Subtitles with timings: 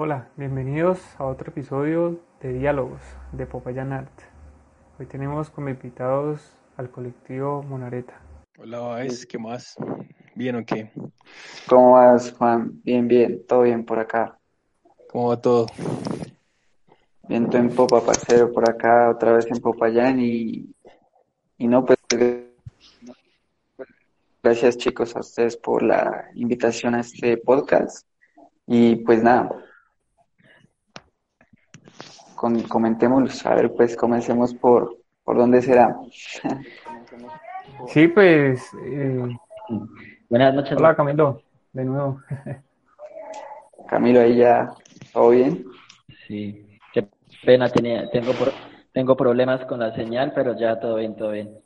[0.00, 3.00] Hola, bienvenidos a otro episodio de Diálogos
[3.32, 4.12] de Popayan Art.
[4.96, 8.14] Hoy tenemos como invitados al colectivo Monareta.
[8.58, 9.74] Hola, Baez, ¿qué más?
[10.36, 10.92] ¿Bien o qué?
[11.68, 12.80] ¿Cómo vas, Juan?
[12.84, 14.38] Bien, bien, todo bien por acá.
[15.10, 15.66] ¿Cómo va todo?
[17.28, 20.76] Viento en Popa, parcero, por acá, otra vez en Popayán y,
[21.56, 21.98] y no, pues
[24.44, 28.06] gracias chicos a ustedes por la invitación a este podcast
[28.64, 29.50] y pues nada,
[32.38, 35.96] con, comentémoslo, a ver pues comencemos por, por dónde será.
[37.88, 38.62] Sí, pues...
[38.84, 39.36] Eh,
[40.30, 40.76] Buenas noches.
[40.76, 42.20] hola Camilo, de nuevo.
[43.88, 44.70] Camilo, ahí ya,
[45.12, 45.64] ¿todo bien?
[46.26, 47.08] Sí, qué
[47.44, 48.52] pena, tenía, tengo, pro-
[48.92, 51.58] tengo problemas con la señal, pero ya todo bien, todo bien.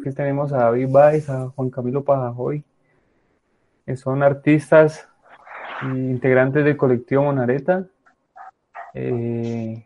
[0.00, 2.64] Aquí tenemos a David Baez, a Juan Camilo Pajajoy,
[3.86, 5.08] que son artistas
[5.82, 7.84] integrantes del colectivo Monareta.
[8.94, 9.84] Eh,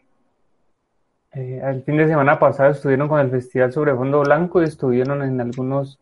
[1.32, 5.22] eh, el fin de semana pasado estuvieron con el Festival sobre Fondo Blanco y estuvieron
[5.22, 5.98] en algunos,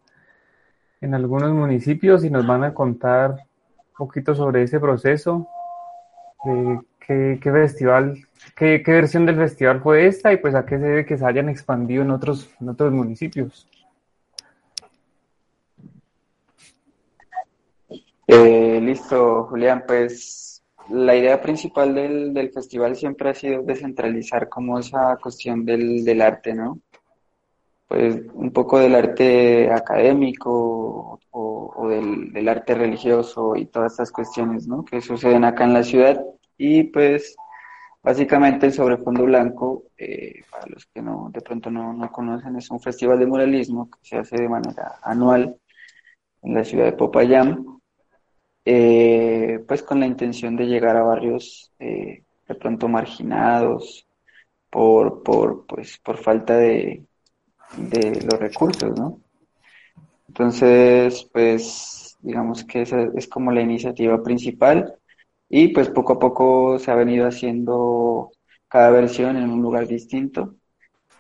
[1.01, 5.47] en algunos municipios y nos van a contar un poquito sobre ese proceso,
[6.45, 8.19] de qué, festival,
[8.56, 11.48] qué versión del festival fue esta y pues a qué se debe que se hayan
[11.48, 13.69] expandido en otros, en otros municipios.
[18.27, 24.79] Eh, listo, Julián, pues la idea principal del, del festival siempre ha sido descentralizar como
[24.79, 26.80] esa cuestión del, del arte, ¿no?
[27.86, 34.67] Pues un poco del arte académico o, del, del arte religioso y todas estas cuestiones,
[34.67, 34.84] ¿no?
[34.84, 36.20] Que suceden acá en la ciudad
[36.57, 37.36] y pues
[38.02, 42.57] básicamente el Sobre Fondo Blanco, eh, para los que no, de pronto no, no conocen,
[42.57, 45.57] es un festival de muralismo que se hace de manera anual
[46.42, 47.73] en la ciudad de Popayán
[48.64, 54.07] eh, pues con la intención de llegar a barrios eh, de pronto marginados
[54.70, 57.05] por, por, pues, por falta de,
[57.77, 59.20] de los recursos, ¿no?
[60.29, 64.95] Entonces, pues digamos que esa es como la iniciativa principal
[65.48, 68.31] y pues poco a poco se ha venido haciendo
[68.67, 70.57] cada versión en un lugar distinto.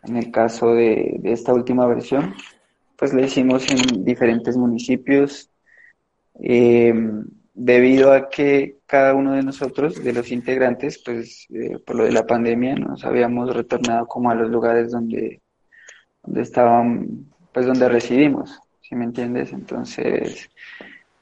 [0.02, 2.34] En el caso de, de esta última versión,
[2.96, 5.50] pues la hicimos en diferentes municipios
[6.42, 6.94] eh,
[7.54, 12.12] debido a que cada uno de nosotros, de los integrantes, pues eh, por lo de
[12.12, 15.40] la pandemia, nos habíamos retornado como a los lugares donde,
[16.22, 19.52] donde estaban, pues donde residimos, ¿sí me entiendes?
[19.52, 20.50] Entonces,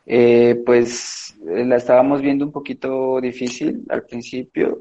[0.06, 4.78] eh, pues eh, la estábamos viendo un poquito difícil al principio,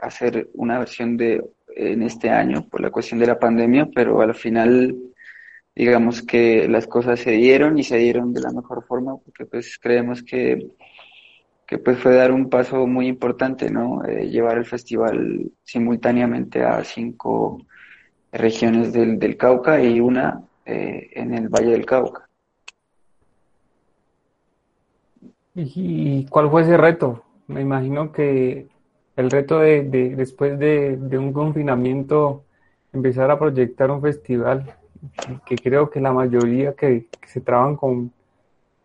[0.00, 1.44] hacer una versión de
[1.74, 4.94] en este año por la cuestión de la pandemia, pero al final
[5.74, 9.78] digamos que las cosas se dieron y se dieron de la mejor forma porque pues
[9.80, 10.68] creemos que,
[11.66, 14.04] que pues fue dar un paso muy importante, ¿no?
[14.04, 17.58] Eh, llevar el festival simultáneamente a cinco
[18.32, 22.28] regiones del, del Cauca y una eh, en el Valle del Cauca.
[25.54, 27.24] ¿Y cuál fue ese reto?
[27.46, 28.68] Me imagino que
[29.16, 32.44] el reto de, de- después de, de un confinamiento,
[32.92, 34.74] empezar a proyectar un festival,
[35.46, 38.12] que creo que la mayoría que, se traban con,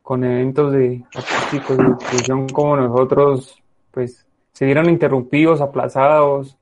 [0.01, 3.61] con eventos de artísticos de difusión como nosotros,
[3.91, 6.57] pues se vieron interrumpidos, aplazados.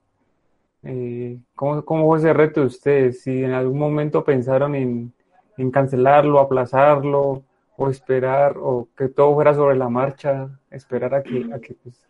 [0.84, 3.22] Eh, ¿cómo, cómo fue ese reto de ustedes?
[3.22, 5.14] Si en algún momento pensaron en,
[5.58, 7.44] en cancelarlo, aplazarlo,
[7.78, 12.08] o esperar, o que todo fuera sobre la marcha, esperar a que, a que pues,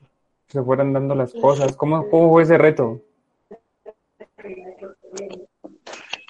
[0.48, 1.76] se fueran dando las cosas.
[1.76, 3.02] ¿Cómo, cómo fue ese reto?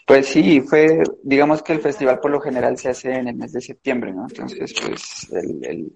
[0.05, 3.53] Pues sí, fue, digamos que el festival por lo general se hace en el mes
[3.53, 4.27] de septiembre, ¿no?
[4.29, 5.91] Entonces, pues el,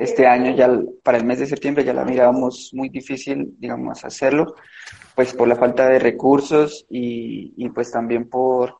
[0.00, 0.70] este año ya,
[1.02, 4.54] para el mes de septiembre ya la mirábamos muy difícil, digamos, hacerlo,
[5.14, 8.78] pues por la falta de recursos y, y pues también por,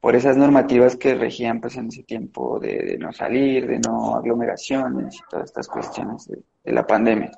[0.00, 4.16] por esas normativas que regían pues en ese tiempo de, de no salir, de no
[4.16, 7.30] aglomeraciones y todas estas cuestiones de, de la pandemia.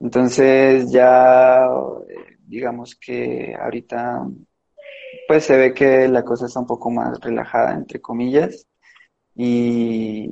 [0.00, 4.24] Entonces ya, eh, digamos que ahorita
[5.26, 8.66] pues se ve que la cosa está un poco más relajada, entre comillas,
[9.34, 10.30] y,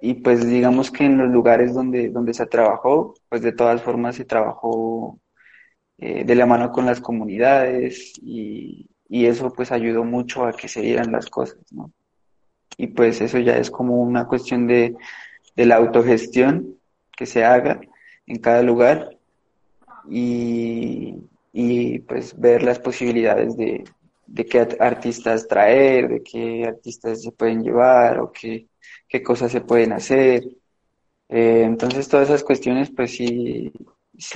[0.00, 4.16] y pues digamos que en los lugares donde, donde se trabajó, pues de todas formas
[4.16, 5.18] se trabajó
[5.98, 10.68] eh, de la mano con las comunidades y, y eso pues ayudó mucho a que
[10.68, 11.92] se dieran las cosas, ¿no?
[12.76, 14.96] Y pues eso ya es como una cuestión de,
[15.56, 16.76] de la autogestión
[17.16, 17.80] que se haga
[18.26, 19.16] en cada lugar
[20.08, 21.14] y,
[21.58, 23.82] y pues ver las posibilidades de,
[24.26, 28.66] de qué artistas traer, de qué artistas se pueden llevar o qué,
[29.08, 30.44] qué cosas se pueden hacer.
[31.30, 33.72] Eh, entonces todas esas cuestiones pues sí,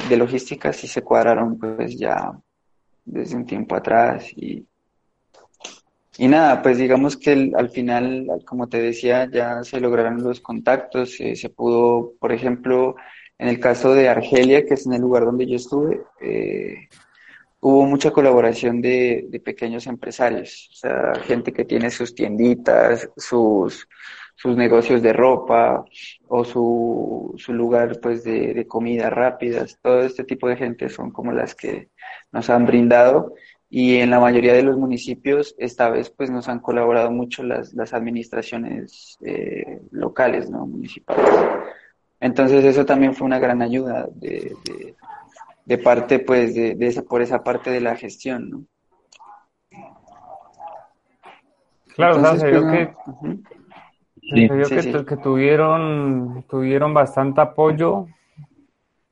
[0.08, 2.32] de logística sí se cuadraron pues ya
[3.04, 4.66] desde un tiempo atrás y,
[6.16, 11.16] y nada, pues digamos que al final, como te decía, ya se lograron los contactos,
[11.16, 12.96] se pudo, por ejemplo,
[13.36, 16.88] en el caso de Argelia, que es en el lugar donde yo estuve, eh,
[17.60, 23.86] hubo mucha colaboración de, de, pequeños empresarios, o sea, gente que tiene sus tienditas, sus,
[24.34, 25.84] sus negocios de ropa
[26.28, 31.10] o su, su lugar pues de, de comidas rápidas, todo este tipo de gente son
[31.10, 31.90] como las que
[32.32, 33.34] nos han brindado
[33.68, 37.74] y en la mayoría de los municipios esta vez pues nos han colaborado mucho las,
[37.74, 40.66] las administraciones eh, locales, ¿no?
[40.66, 41.30] municipales.
[42.18, 44.94] Entonces eso también fue una gran ayuda de, de,
[45.64, 48.64] de parte pues de, de, esa, por esa parte de la gestión, ¿no?
[51.94, 53.42] Claro, Entonces, o sea, se vio que, uh -huh.
[54.22, 55.04] sí, se vio sí, que, sí.
[55.04, 58.06] que, tuvieron, tuvieron bastante apoyo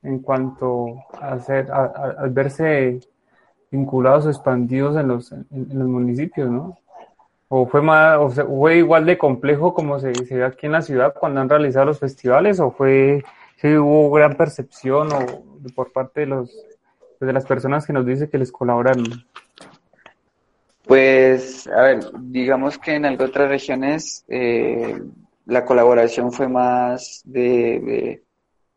[0.02, 3.00] en cuanto a hacer, a, a, a verse
[3.70, 6.78] vinculados o expandidos en los, en, en, los municipios, ¿no?
[7.48, 10.82] ¿O fue, más, o fue igual de complejo como se, se ve aquí en la
[10.82, 12.60] ciudad cuando han realizado los festivales?
[12.60, 13.24] ¿O fue,
[13.56, 15.18] si hubo gran percepción o
[15.74, 16.50] por parte de, los,
[17.20, 19.04] de las personas que nos dice que les colaboraron?
[20.86, 24.98] Pues, a ver, digamos que en algunas otras regiones eh,
[25.46, 28.22] la colaboración fue más de,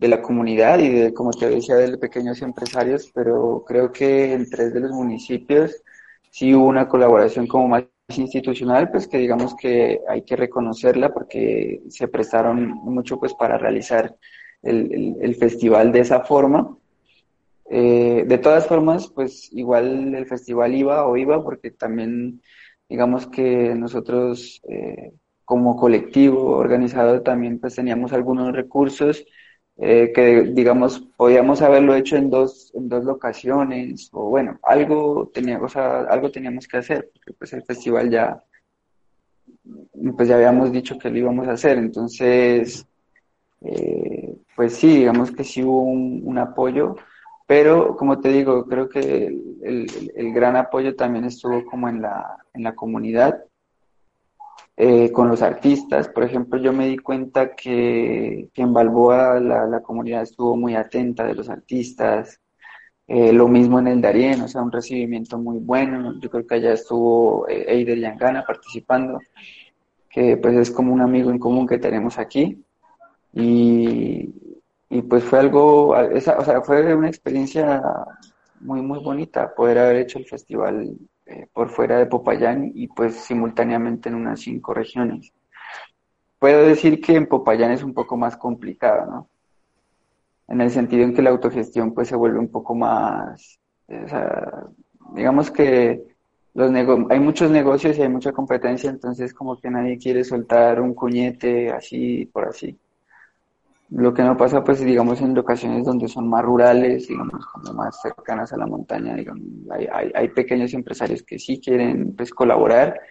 [0.01, 4.49] de la comunidad y de, como te decía, de pequeños empresarios, pero creo que en
[4.49, 5.83] tres de los municipios
[6.31, 7.85] sí hubo una colaboración como más
[8.17, 14.15] institucional, pues que digamos que hay que reconocerla porque se prestaron mucho pues para realizar
[14.63, 16.77] el, el, el festival de esa forma.
[17.69, 22.41] Eh, de todas formas, pues igual el festival iba o iba porque también
[22.89, 25.13] digamos que nosotros eh,
[25.45, 29.25] como colectivo organizado también pues teníamos algunos recursos
[29.77, 35.59] eh, que digamos podíamos haberlo hecho en dos, en dos locaciones o bueno, algo, tenía,
[35.61, 38.43] o sea, algo teníamos que hacer, porque pues el festival ya,
[40.15, 42.85] pues ya habíamos dicho que lo íbamos a hacer, entonces,
[43.61, 46.95] eh, pues sí, digamos que sí hubo un, apoyo,
[47.47, 49.27] pero como te digo, creo que
[49.61, 53.43] el, gran apoyo también estuvo como en la, en la comunidad,
[54.77, 56.09] eh, con los artistas.
[56.09, 60.75] Por ejemplo, yo me di cuenta que, que en Balboa la, la, comunidad estuvo muy
[60.75, 62.39] atenta de los artistas.
[63.07, 66.19] Eh, lo mismo en el Darién, o sea, un recibimiento muy bueno.
[66.19, 69.19] Yo creo que allá estuvo Eider Yangana participando,
[70.09, 72.63] que pues es como un amigo en común que tenemos aquí.
[73.33, 74.33] Y,
[74.89, 77.81] y pues fue algo, esa, o sea, fue una experiencia
[78.59, 83.15] muy, muy bonita poder haber hecho el festival eh, por fuera de Popayán y pues
[83.15, 85.31] simultáneamente en unas cinco regiones.
[86.39, 89.29] Puedo decir que en Popayán es un poco más complicado, ¿no?
[90.47, 94.67] En el sentido en que la autogestión pues se vuelve un poco más, o sea,
[95.13, 96.03] digamos que
[96.53, 96.71] los
[97.09, 101.71] hay muchos negocios y hay mucha competencia, entonces como que nadie quiere soltar un cuñete
[101.71, 102.77] así por así.
[103.91, 108.01] Lo que no pasa, pues, digamos, en locaciones donde son más rurales, digamos, como más
[108.01, 113.01] cercanas a la montaña, digamos, hay, hay, pequeños empresarios que sí quieren, pues, colaborar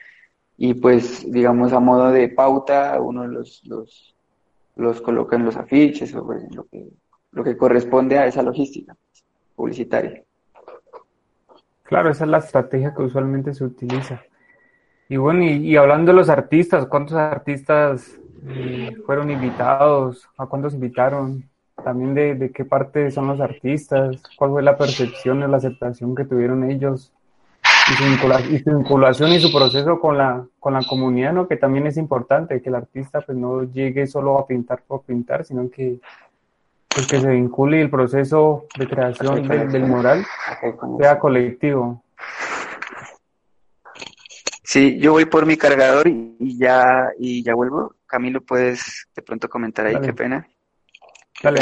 [0.57, 4.17] y, pues, digamos, a modo de pauta, uno los, los,
[4.77, 6.89] los coloca en los afiches o pues, lo, que,
[7.33, 8.97] lo que corresponde a esa logística
[9.55, 10.25] publicitaria.
[11.83, 14.23] Claro, esa es la estrategia que usualmente se utiliza.
[15.11, 18.20] Y bueno, y, y hablando de los artistas, ¿cuántos artistas
[19.07, 21.45] fueron invitados, a cuántos invitaron,
[21.83, 26.15] también de, de, qué parte son los artistas, cuál fue la percepción o la aceptación
[26.15, 27.13] que tuvieron ellos
[27.91, 31.49] y su, vincula, y su vinculación y su proceso con la, con la comunidad, ¿no?
[31.49, 35.45] que también es importante, que el artista pues no llegue solo a pintar por pintar,
[35.45, 35.99] sino que,
[36.89, 40.25] pues, que se vincule el proceso de creación de, del mural
[40.99, 42.03] sea colectivo.
[44.63, 47.95] Sí, yo voy por mi cargador y, y ya y ya vuelvo.
[48.11, 50.07] Camilo, puedes de pronto comentar ahí, Dale.
[50.07, 50.49] qué pena.
[51.45, 51.61] Dale.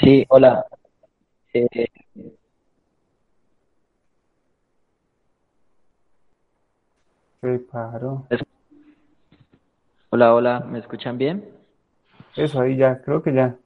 [0.00, 0.66] Sí, hola.
[1.54, 1.86] Eh,
[7.40, 8.26] Se paró.
[10.10, 11.50] hola, hola, ¿me escuchan bien?
[12.36, 13.56] Eso ahí ya, creo que ya.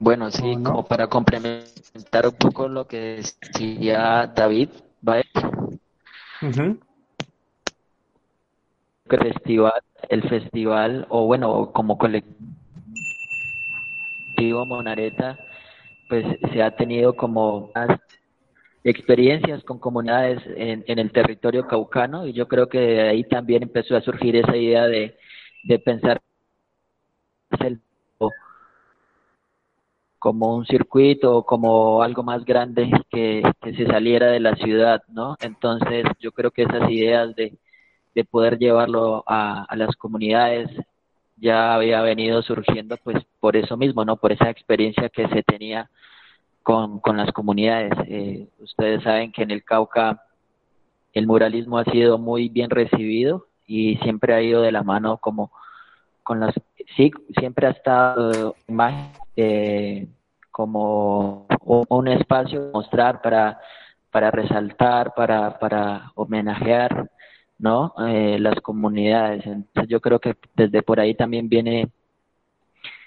[0.00, 4.68] Bueno, sí, como para complementar un poco lo que decía David,
[5.00, 5.24] ¿vale?
[6.42, 6.78] Ujú.
[9.10, 12.38] El festival, el festival, o bueno, como colectivo
[14.66, 15.38] Monareta,
[16.08, 17.98] pues se ha tenido como más
[18.84, 23.64] experiencias con comunidades en, en el territorio caucano y yo creo que de ahí también
[23.64, 25.16] empezó a surgir esa idea de,
[25.64, 26.20] de pensar
[27.60, 27.80] el-
[30.18, 35.02] como un circuito o como algo más grande que, que se saliera de la ciudad,
[35.08, 35.36] ¿no?
[35.40, 37.56] Entonces yo creo que esas ideas de,
[38.14, 40.68] de poder llevarlo a, a las comunidades
[41.36, 44.16] ya había venido surgiendo pues por eso mismo, ¿no?
[44.16, 45.88] Por esa experiencia que se tenía
[46.62, 47.92] con, con las comunidades.
[48.08, 50.22] Eh, ustedes saben que en el Cauca
[51.12, 55.50] el muralismo ha sido muy bien recibido y siempre ha ido de la mano como
[56.28, 56.54] con las
[56.94, 60.06] sí siempre ha estado imagen eh,
[60.50, 63.58] como un, espacio mostrar para
[64.10, 67.10] para resaltar para para homenajear
[67.58, 69.44] no Eh, las comunidades.
[69.46, 71.88] Entonces yo creo que desde por ahí también viene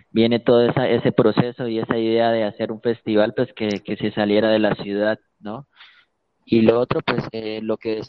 [0.09, 4.11] viene todo ese proceso y esa idea de hacer un festival pues que, que se
[4.11, 5.67] saliera de la ciudad no
[6.45, 8.01] y lo otro pues eh, lo que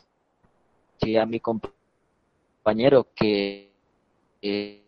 [1.01, 3.71] decía mi compañero que
[4.43, 4.82] eh,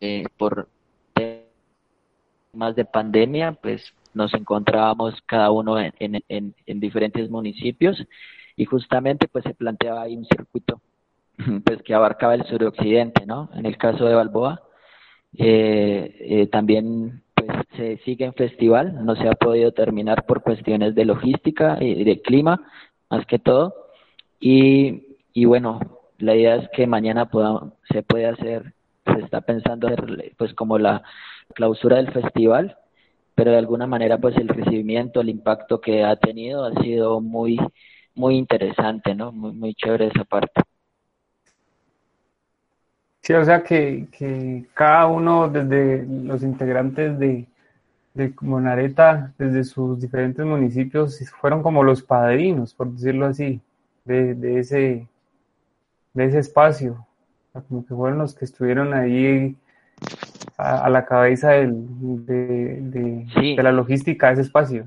[0.00, 0.68] eh, por
[1.14, 8.04] temas de pandemia, pues nos encontrábamos cada uno en, en, en, en diferentes municipios
[8.56, 10.80] y justamente pues se planteaba ahí un circuito
[11.64, 13.50] pues que abarcaba el suroccidente, ¿no?
[13.54, 14.62] En el caso de Balboa,
[15.36, 20.94] eh, eh, también pues se sigue en festival, no se ha podido terminar por cuestiones
[20.94, 22.60] de logística y de clima,
[23.08, 23.74] más que todo,
[24.38, 25.80] y, y bueno,
[26.18, 27.28] la idea es que mañana
[27.90, 29.88] se puede hacer, se está pensando
[30.36, 31.02] pues como la
[31.54, 32.76] clausura del festival,
[33.34, 37.58] pero de alguna manera pues el recibimiento, el impacto que ha tenido ha sido muy,
[38.14, 39.32] muy interesante, ¿no?
[39.32, 40.62] Muy, muy chévere esa parte.
[43.22, 47.46] Sí, o sea que, que cada uno, desde los integrantes de,
[48.14, 53.60] de Monareta, desde sus diferentes municipios, fueron como los padrinos, por decirlo así,
[54.04, 55.08] de, de ese,
[56.14, 57.04] de ese espacio.
[57.52, 59.56] Como que fueron los que estuvieron ahí
[60.56, 61.74] a, a la cabeza del,
[62.26, 63.56] de, de, Sí.
[63.56, 64.86] de la logística de ese espacio.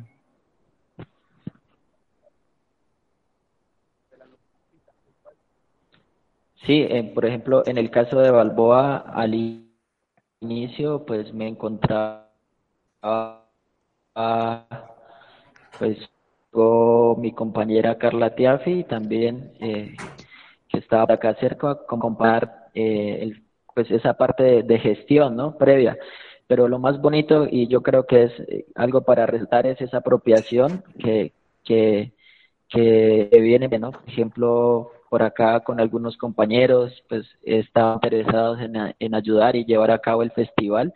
[6.65, 9.65] Sí, eh, por ejemplo, en el caso de Balboa, al
[10.39, 12.29] inicio, pues me encontraba,
[15.77, 15.97] pues,
[16.51, 19.95] con mi compañera Carla Tiafi, también, eh,
[20.73, 25.57] que estaba acá cerca, comparar, eh, el, pues, esa parte de, gestión, ¿no?
[25.57, 25.97] Previa.
[26.47, 29.97] Pero lo más bonito, y yo creo que es eh, algo para resaltar, es esa
[29.97, 32.13] apropiación que, que,
[32.69, 33.91] que viene, ¿no?
[33.91, 39.91] Por ejemplo, por acá con algunos compañeros, pues estaban interesados en, en ayudar y llevar
[39.91, 40.93] a cabo el festival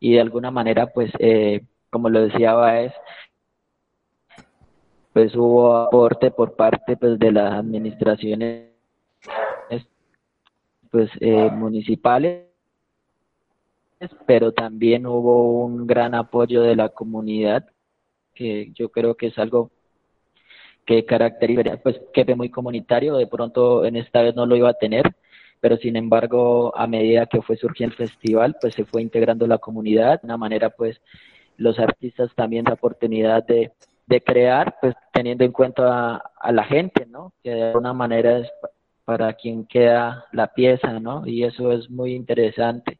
[0.00, 2.92] y de alguna manera, pues, eh, como lo decía Baez,
[5.12, 8.67] pues hubo aporte por parte pues de las administraciones
[10.90, 12.48] pues eh, municipales
[14.26, 17.66] pero también hubo un gran apoyo de la comunidad
[18.34, 19.70] que yo creo que es algo
[20.86, 24.70] que caracteriza, pues que fue muy comunitario, de pronto en esta vez no lo iba
[24.70, 25.14] a tener,
[25.60, 29.58] pero sin embargo a medida que fue surgiendo el festival, pues se fue integrando la
[29.58, 31.00] comunidad, de una manera pues
[31.56, 33.72] los artistas también la oportunidad de,
[34.06, 37.32] de crear, pues teniendo en cuenta a, a la gente, ¿no?
[37.42, 38.48] Que de alguna manera es
[39.08, 41.26] para quien queda la pieza, ¿no?
[41.26, 42.98] Y eso es muy interesante.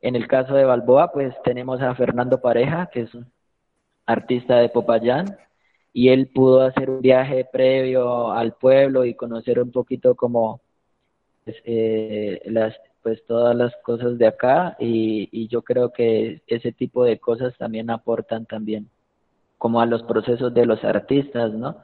[0.00, 3.26] En el caso de Balboa, pues tenemos a Fernando Pareja, que es un
[4.06, 5.36] artista de Popayán,
[5.92, 10.60] y él pudo hacer un viaje previo al pueblo y conocer un poquito como
[11.44, 16.70] pues, eh, las pues todas las cosas de acá y, y yo creo que ese
[16.70, 18.88] tipo de cosas también aportan también
[19.58, 21.82] como a los procesos de los artistas, ¿no?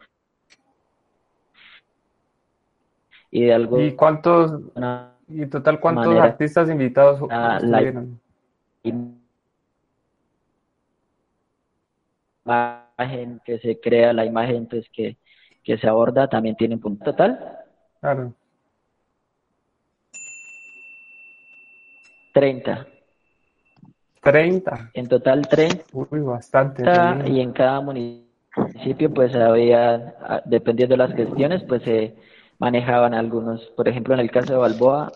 [3.37, 4.63] Y de ¿Y cuántos,
[5.29, 7.83] y en total cuántos manera, artistas invitados la, la
[12.97, 15.19] imagen que se crea, la imagen pues que,
[15.63, 17.59] que se aborda también tiene un punto total.
[18.01, 18.33] Claro.
[22.33, 22.87] 30.
[24.23, 24.91] 30.
[24.95, 25.85] En total 30.
[25.93, 26.85] Uy, bastante.
[27.27, 32.15] Y en cada municipio, pues había, dependiendo de las gestiones, pues se
[32.59, 33.61] manejaban algunos.
[33.77, 35.13] Por ejemplo, en el caso de Balboa,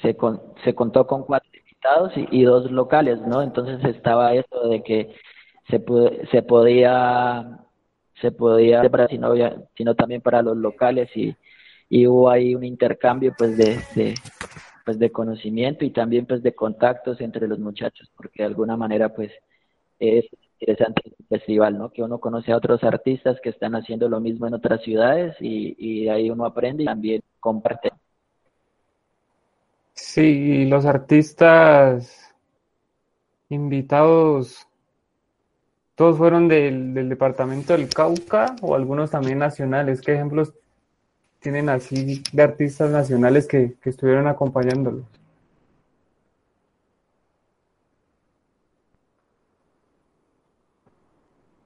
[0.00, 0.16] se,
[0.64, 3.42] se contó con cuatro invitados y, dos locales, ¿no?
[3.42, 5.14] Entonces estaba eso de que
[5.68, 5.82] se,
[6.30, 7.58] se podía
[8.20, 9.34] se podía para sino,
[9.76, 11.34] sino también para los locales y,
[11.88, 14.14] y hubo ahí un intercambio pues de, de,
[14.84, 19.08] pues de conocimiento y también pues de contactos entre los muchachos porque de alguna manera
[19.08, 19.32] pues
[19.98, 20.24] es
[20.62, 21.90] interesante el festival, ¿no?
[21.90, 25.74] Que uno conoce a otros artistas que están haciendo lo mismo en otras ciudades y,
[25.78, 27.90] y ahí uno aprende y también comparte.
[29.94, 32.34] Sí, los artistas
[33.48, 34.66] invitados,
[35.94, 40.00] todos fueron del, del departamento del Cauca o algunos también nacionales.
[40.00, 40.54] ¿Qué ejemplos
[41.40, 45.04] tienen así de artistas nacionales que, que estuvieron acompañándolos?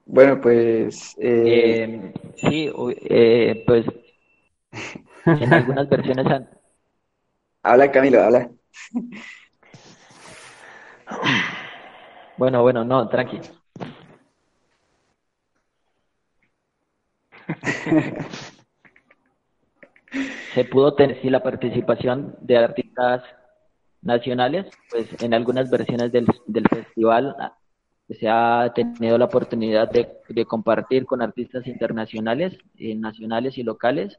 [0.06, 1.14] Bueno, pues...
[1.18, 2.12] Eh...
[2.14, 2.72] Eh, sí,
[3.10, 3.86] eh, pues
[5.26, 6.48] en algunas versiones han,
[7.62, 8.48] Habla Camilo, habla.
[12.36, 13.40] Bueno, bueno, no, tranqui.
[20.54, 23.24] Se pudo tener sí, la participación de artistas
[24.02, 27.34] nacionales, pues en algunas versiones del, del festival
[28.08, 34.18] se ha tenido la oportunidad de, compartir con artistas internacionales, eh, nacionales y locales,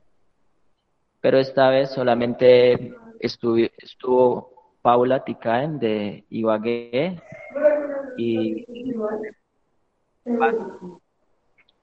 [1.22, 7.22] pero esta vez solamente estuvo, estuvo Paula Ticaen de Ibagué
[8.18, 8.66] y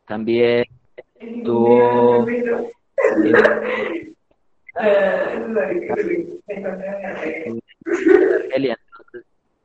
[0.07, 0.65] también
[1.19, 2.27] estuvo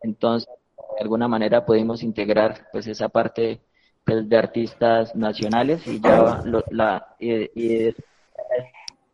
[0.02, 0.59] entonces
[1.00, 3.62] de alguna manera pudimos integrar pues esa parte
[4.04, 7.96] pues, de artistas nacionales y ya la y, y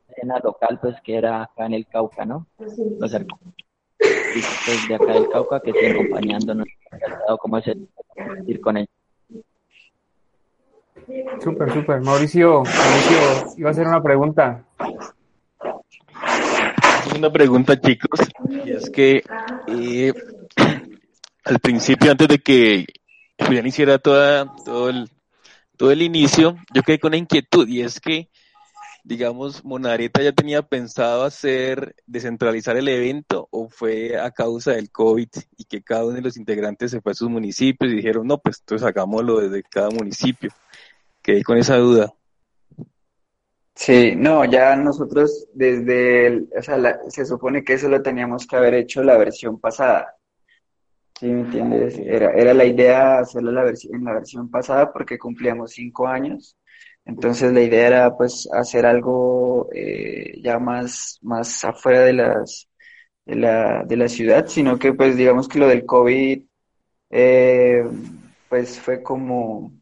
[0.10, 2.48] escena local, pues que era acá en el Cauca, ¿no?
[2.58, 3.38] Los artistas
[4.89, 6.67] de acá del Cauca que siguen acompañándonos,
[7.39, 7.67] como es
[8.48, 8.89] ir con ellos.
[11.43, 12.02] Súper, súper.
[12.02, 14.63] Mauricio, Mauricio, iba a hacer una pregunta.
[17.15, 18.19] Una pregunta, chicos,
[18.65, 19.24] y es que
[19.67, 20.12] eh,
[21.45, 22.86] al principio, antes de que
[23.39, 25.10] Julián hiciera toda, todo, el,
[25.77, 28.29] todo el inicio, yo quedé con una inquietud, y es que
[29.05, 35.29] digamos, Monareta ya tenía pensado hacer, descentralizar el evento o fue a causa del COVID
[35.58, 38.39] y que cada uno de los integrantes se fue a sus municipios y dijeron, no,
[38.39, 40.49] pues entonces hagámoslo desde cada municipio.
[41.21, 42.12] Quedé con esa duda.
[43.75, 48.55] Sí, no, ya nosotros desde, el, o sea, se supone que eso lo teníamos que
[48.55, 50.15] haber hecho la versión pasada.
[51.19, 51.97] ¿Sí me entiendes?
[51.99, 56.58] Era, era la idea hacerlo la en la versión pasada porque cumplíamos cinco años
[57.06, 62.67] entonces la idea era pues hacer algo eh, ya más, más afuera de las
[63.25, 66.43] de la, de la ciudad, sino que pues digamos que lo del COVID
[67.12, 67.84] eh,
[68.49, 69.73] pues fue como,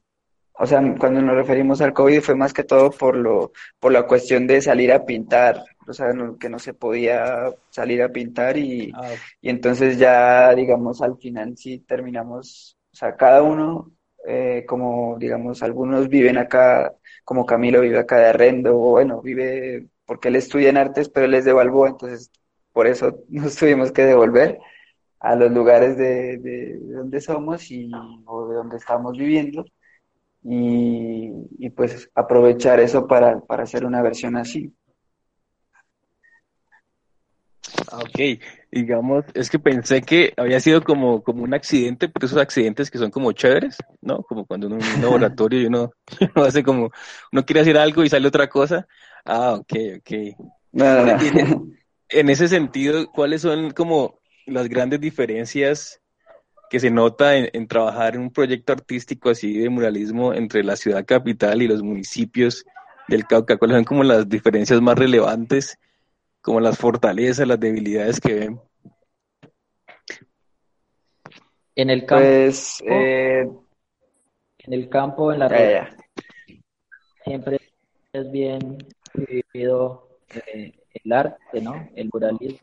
[0.56, 4.06] o sea, cuando nos referimos al COVID fue más que todo por lo, por la
[4.06, 8.92] cuestión de salir a pintar, o sea, que no se podía salir a pintar y,
[8.96, 13.92] ah, y entonces ya digamos al final sí terminamos, o sea, cada uno
[14.26, 16.94] eh, como digamos algunos viven acá
[17.26, 21.26] como Camilo vive acá de Arrendo, o bueno, vive porque él estudia en artes, pero
[21.26, 22.32] él es de Balboa, entonces
[22.72, 24.60] por eso nos tuvimos que devolver
[25.20, 27.90] a los lugares de, de, donde somos y,
[28.26, 29.66] o de donde estamos viviendo
[30.44, 34.74] y, y pues aprovechar eso para, para hacer una versión así.
[37.92, 42.40] Ah, ok, digamos, es que pensé que había sido como, como un accidente, pero esos
[42.40, 44.24] accidentes que son como chéveres, ¿no?
[44.24, 45.92] Como cuando uno en un laboratorio y uno,
[46.36, 46.92] hace como,
[47.32, 48.88] uno quiere hacer algo y sale otra cosa.
[49.26, 50.12] Ah, ok, ok.
[52.10, 56.00] En, ese sentido, ¿cuáles son como las grandes diferencias
[56.70, 60.76] que se nota en, en trabajar en un proyecto artístico así de muralismo entre la
[60.76, 62.66] ciudad capital y los municipios
[63.08, 63.58] del Cauca?
[63.58, 65.78] ¿Cuáles son como las diferencias más relevantes?
[66.44, 68.62] como las fortalezas, las debilidades que ven.
[71.76, 72.26] En el campo.
[72.26, 73.50] Pues, eh,
[74.60, 75.84] en el campo, en la red,
[77.24, 77.60] siempre
[78.12, 78.78] es bien
[79.14, 81.90] vivido eh, el arte, ¿no?
[81.96, 82.60] El muralismo.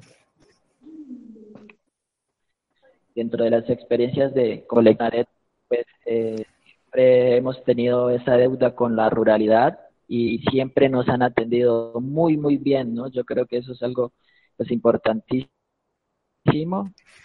[3.14, 5.26] Dentro de las experiencias de colectar,
[5.68, 12.00] pues eh, siempre hemos tenido esa deuda con la ruralidad y siempre nos han atendido
[12.00, 13.08] muy, muy bien, ¿no?
[13.08, 14.12] Yo creo que eso es algo
[14.56, 15.50] pues importantísimo.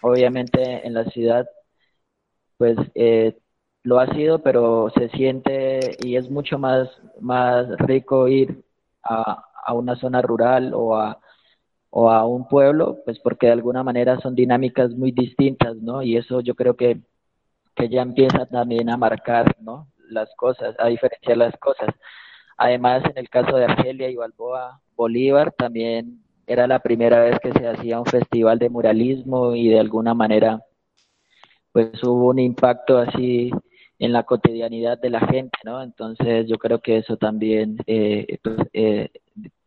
[0.02, 1.48] Obviamente en la ciudad
[2.58, 3.38] pues eh,
[3.84, 8.63] lo ha sido, pero se siente y es mucho más, más rico ir
[9.04, 11.19] a, a una zona rural o a,
[11.97, 16.03] o a un pueblo, pues porque de alguna manera son dinámicas muy distintas, ¿no?
[16.03, 16.99] Y eso yo creo que,
[17.73, 19.88] que ya empieza también a marcar, ¿no?
[20.10, 21.88] Las cosas, a diferenciar las cosas.
[22.58, 27.53] Además, en el caso de Argelia y Balboa, Bolívar también era la primera vez que
[27.53, 30.60] se hacía un festival de muralismo y de alguna manera
[31.71, 33.51] pues hubo un impacto así
[33.99, 35.81] en la cotidianidad de la gente, ¿no?
[35.81, 39.10] Entonces yo creo que eso también eh, pues, eh,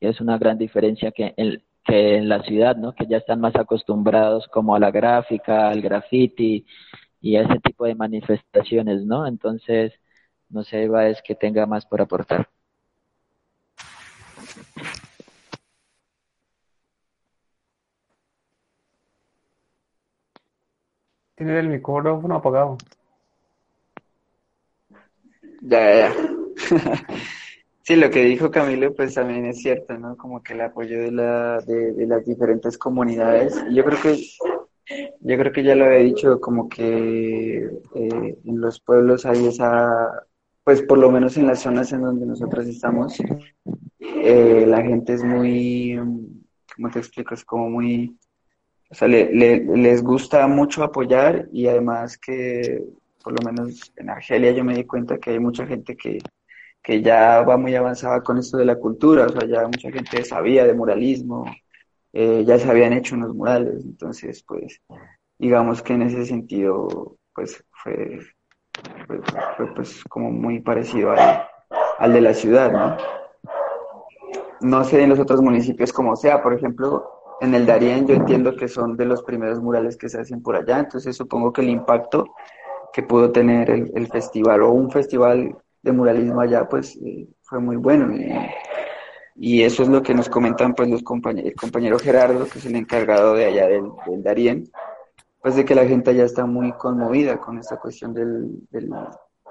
[0.00, 2.94] es una gran diferencia que en, que en la ciudad, ¿no?
[2.94, 6.66] Que ya están más acostumbrados como a la gráfica, al graffiti
[7.20, 9.26] y a ese tipo de manifestaciones, ¿no?
[9.26, 9.92] Entonces,
[10.50, 12.48] no sé, Eva, es que tenga más por aportar.
[21.36, 22.76] Tiene el micrófono apagado.
[25.62, 26.12] Ya, ya, ya.
[27.88, 30.14] Sí, lo que dijo Camilo, pues también es cierto, ¿no?
[30.14, 33.54] Como que el apoyo de, la, de, de las diferentes comunidades.
[33.72, 34.22] Yo creo que,
[35.20, 37.56] yo creo que ya lo había dicho, como que
[37.94, 39.88] eh, en los pueblos hay esa,
[40.64, 43.16] pues por lo menos en las zonas en donde nosotros estamos,
[44.00, 45.98] eh, la gente es muy,
[46.76, 47.32] ¿cómo te explico?
[47.32, 48.18] Es como muy,
[48.90, 52.84] o sea, le, le- les gusta mucho apoyar y además que,
[53.24, 56.18] por lo menos en Argelia yo me di cuenta que hay mucha gente que,
[56.88, 60.24] que ya va muy avanzada con esto de la cultura, o sea, ya mucha gente
[60.24, 61.44] sabía de muralismo,
[62.14, 64.80] eh, ya se habían hecho unos murales, entonces, pues,
[65.38, 68.20] digamos que en ese sentido, pues, fue,
[69.76, 71.46] pues como muy parecido al,
[71.98, 72.96] al de la ciudad, ¿no?
[74.62, 78.56] No sé en los otros municipios como sea, por ejemplo, en el Darién yo entiendo
[78.56, 81.68] que son de los primeros murales que se hacen por allá, entonces supongo que el
[81.68, 82.28] impacto
[82.94, 85.54] que pudo tener el festival o un festival
[85.88, 88.14] de muralismo allá, pues eh, fue muy bueno.
[88.14, 88.32] Y,
[89.40, 92.66] y eso es lo que nos comentan pues los compañeros, el compañero Gerardo, que es
[92.66, 94.70] el encargado de allá del, del
[95.40, 98.90] pues de que la gente allá está muy conmovida con esta cuestión del, del,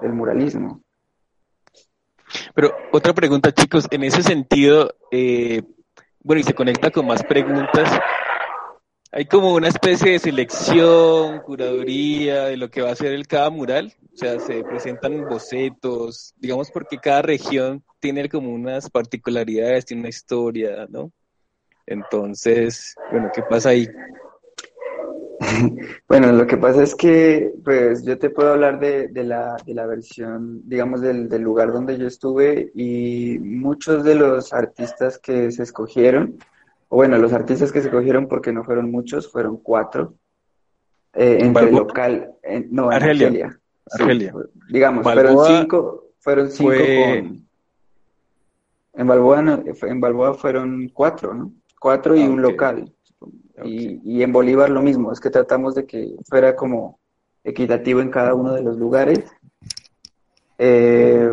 [0.00, 0.82] del muralismo.
[2.54, 5.62] Pero otra pregunta, chicos, en ese sentido, eh,
[6.22, 7.90] bueno, y se conecta con más preguntas.
[9.10, 13.48] Hay como una especie de selección, curaduría de lo que va a ser el cada
[13.48, 13.94] mural.
[14.12, 20.08] O sea, se presentan bocetos, digamos, porque cada región tiene como unas particularidades, tiene una
[20.10, 21.10] historia, ¿no?
[21.86, 23.88] Entonces, bueno, ¿qué pasa ahí?
[26.08, 29.72] Bueno, lo que pasa es que, pues, yo te puedo hablar de, de la, de
[29.72, 35.52] la versión, digamos, del, del lugar donde yo estuve y muchos de los artistas que
[35.52, 36.38] se escogieron,
[36.88, 40.14] o bueno, los artistas que se escogieron porque no fueron muchos, fueron cuatro,
[41.14, 41.80] eh, entre Balboa.
[41.80, 43.26] local, en- no, Argelia.
[43.28, 43.60] Argelia.
[43.86, 44.34] Sí, Argelia.
[44.70, 47.48] digamos, fueron cinco, fueron cinco fue- con,
[48.94, 51.52] en Balboa, no, en Balboa fueron cuatro, ¿no?
[51.80, 52.92] Cuatro y Ah, un local.
[53.64, 56.98] Y, y en Bolívar lo mismo, es que tratamos de que fuera como
[57.44, 59.24] equitativo en cada uno de los lugares.
[60.58, 61.32] Eh,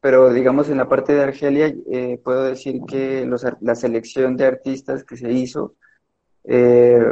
[0.00, 4.46] pero digamos en la parte de Argelia, eh, puedo decir que los, la selección de
[4.46, 5.74] artistas que se hizo
[6.44, 7.02] eh,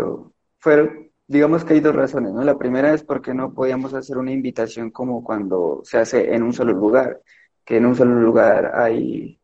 [1.27, 2.43] digamos que hay dos razones, ¿no?
[2.43, 6.53] La primera es porque no podíamos hacer una invitación como cuando se hace en un
[6.53, 7.21] solo lugar,
[7.65, 9.39] que en un solo lugar hay,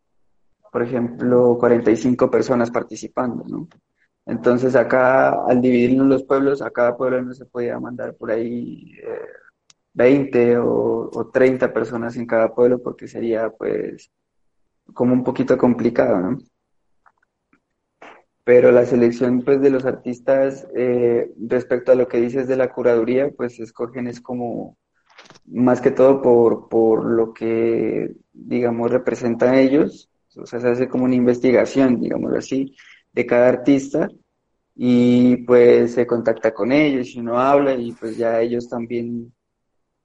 [0.73, 3.69] por ejemplo, 45 personas participando, ¿no?
[4.27, 8.93] Entonces acá, al dividirnos los pueblos, a cada pueblo no se podía mandar por ahí
[9.03, 9.21] eh,
[9.95, 14.11] 20 o, o 30 personas en cada pueblo porque sería pues
[14.93, 16.39] como un poquito complicado, ¿no?
[18.45, 22.71] Pero la selección pues de los artistas eh, respecto a lo que dices de la
[22.71, 24.77] curaduría, pues escogen es como
[25.47, 31.05] más que todo por, por lo que, digamos, representan ellos, o sea, se hace como
[31.05, 32.75] una investigación, digámoslo así,
[33.13, 34.11] de cada artista
[34.75, 39.33] y pues se contacta con ellos y uno habla y pues ya ellos también,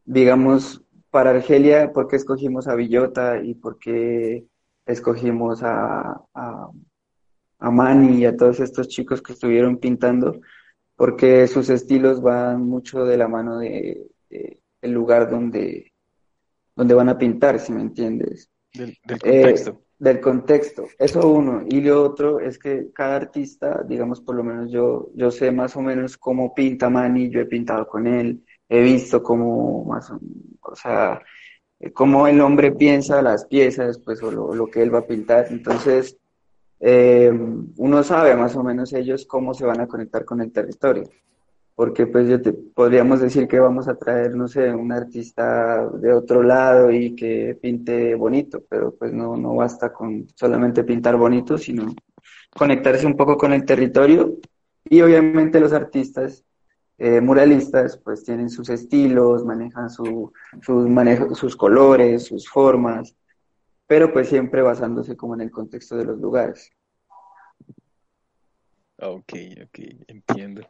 [0.09, 4.45] digamos, para Argelia, ¿por qué escogimos a Villota y por qué
[4.85, 6.69] escogimos a, a,
[7.59, 10.39] a Manny y a todos estos chicos que estuvieron pintando?
[10.95, 15.93] Porque sus estilos van mucho de la mano de, de el lugar donde,
[16.75, 18.49] donde van a pintar, si me entiendes.
[18.73, 19.81] Del, del Eh, contexto.
[19.99, 21.63] del contexto, eso uno.
[21.67, 25.75] Y lo otro es que cada artista, digamos, por lo menos yo, yo sé más
[25.75, 30.75] o menos cómo pinta Manny, yo he pintado con él, he visto cómo más, o-
[30.75, 31.21] sea,
[31.79, 35.07] eh, cómo el hombre piensa las piezas, pues, o lo, lo que él va a
[35.07, 35.47] pintar.
[35.49, 36.17] Entonces,
[36.79, 37.31] eh,
[37.77, 41.03] uno sabe más o menos ellos cómo se van a conectar con el territorio.
[41.75, 46.11] Porque pues yo te, podríamos decir que vamos a traer, no sé, un artista de
[46.11, 51.57] otro lado y que pinte bonito, pero pues no, no basta con solamente pintar bonito,
[51.57, 51.93] sino
[52.53, 54.35] conectarse un poco con el territorio
[54.89, 56.43] y obviamente los artistas
[56.99, 63.15] eh, muralistas pues tienen sus estilos, manejan su, sus, manejo, sus colores, sus formas,
[63.87, 66.71] pero pues siempre basándose como en el contexto de los lugares.
[68.97, 69.33] Ok,
[69.63, 70.61] ok, entiendo.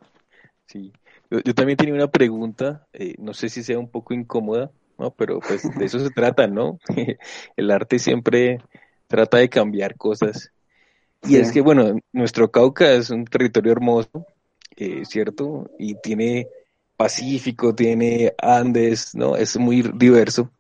[0.67, 0.93] Sí,
[1.31, 5.09] yo, también tenía una pregunta, eh, no sé si sea un poco incómoda, ¿no?
[5.15, 6.77] Pero pues de eso se trata, ¿no?
[7.57, 8.59] El arte siempre
[9.07, 10.51] trata de cambiar cosas.
[11.23, 14.27] Y es que, bueno, nuestro Cauca es un territorio hermoso,
[14.79, 15.69] eh, ¿cierto?
[15.77, 16.47] Y tiene
[16.95, 19.35] Pacífico, tiene Andes, ¿no?
[19.35, 20.51] Es muy diverso.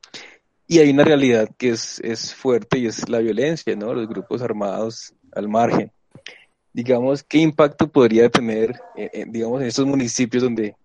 [0.67, 3.93] Y hay una realidad que es, es fuerte y es la violencia, ¿no?
[3.93, 5.91] Los grupos armados al margen.
[6.73, 8.79] Digamos, ¿qué impacto podría tener,
[9.27, 10.75] digamos, en estos municipios donde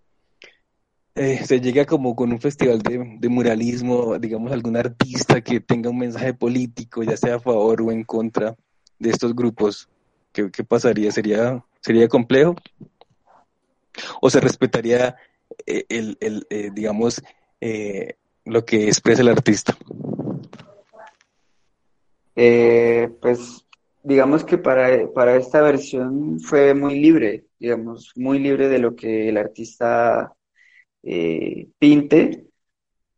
[1.13, 5.89] eh, se llega como con un festival de, de, muralismo, digamos, algún artista que tenga
[5.89, 8.55] un mensaje político, ya sea a favor o en contra
[8.99, 9.87] de estos grupos?
[10.33, 11.11] ¿Qué, qué pasaría?
[11.11, 12.55] ¿Sería, ¿Sería complejo?
[14.21, 15.15] O se respetaría
[15.65, 17.21] eh, el, el eh, digamos,
[17.61, 19.75] eh, lo que expresa el artista?
[23.21, 23.65] pues
[24.03, 29.29] digamos que para, para esta versión fue muy libre, digamos, muy libre de lo que
[29.29, 30.33] el artista
[31.01, 32.45] pinte.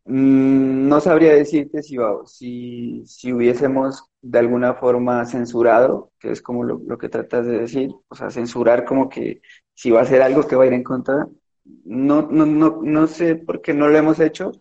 [0.08, 6.64] Mm, no sabría decirte si, si, si hubiésemos de alguna forma censurado, que es como
[6.64, 9.42] lo, lo, que tratas de decir, o sea, censurar como que
[9.74, 11.28] si va a ser algo que va a ir en contra.
[11.84, 14.52] No, no, no, no sé por qué no lo hemos hecho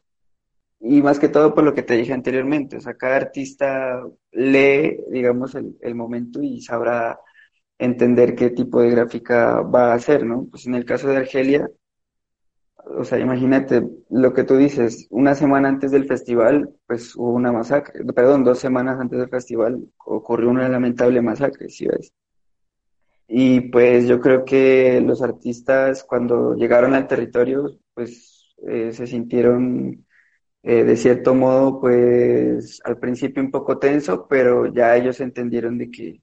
[0.79, 2.77] y más que todo por lo que te dije anteriormente.
[2.77, 7.19] O sea, cada artista lee, digamos, el, el momento y sabrá
[7.77, 10.47] entender qué tipo de gráfica va a hacer, ¿no?
[10.51, 11.69] Pues en el caso de Argelia,
[12.95, 17.51] o sea, imagínate lo que tú dices, una semana antes del festival, pues hubo una
[17.51, 22.13] masacre, perdón, dos semanas antes del festival ocurrió una lamentable masacre, ¿sí ves?
[23.27, 30.05] Y pues yo creo que los artistas cuando llegaron al territorio, pues eh, se sintieron
[30.63, 35.89] eh, de cierto modo, pues al principio un poco tenso, pero ya ellos entendieron de
[35.91, 36.21] que,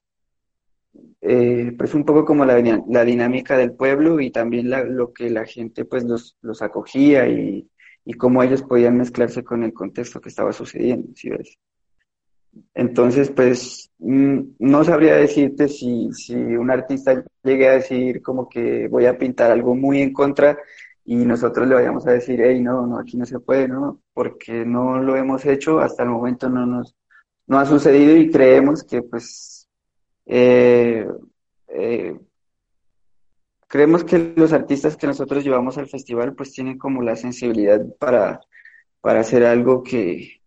[1.27, 2.55] eh, pues un poco como la,
[3.03, 7.67] dinámica del pueblo y también lo que la gente pues los, los acogía y,
[8.05, 11.09] y cómo ellos podían mezclarse con el contexto que estaba sucediendo.
[12.73, 18.87] Entonces, pues, mm, no sabría decirte si, si un artista llegue a decir como que
[18.87, 20.57] voy a pintar algo muy en contra
[21.03, 24.01] y nosotros le vayamos a decir, hey, no, no, aquí no se puede, ¿no?
[24.13, 26.95] Porque no lo hemos hecho, hasta el momento no nos,
[27.47, 29.54] no ha sucedido y creemos que, pues,
[30.25, 31.07] eh,
[31.67, 32.19] eh,
[33.67, 38.41] creemos que los artistas que nosotros llevamos al festival, pues, tienen como la sensibilidad para,
[39.01, 40.41] para hacer algo que,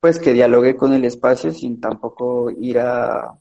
[0.00, 3.34] pues que dialogue con el espacio sin tampoco ir a,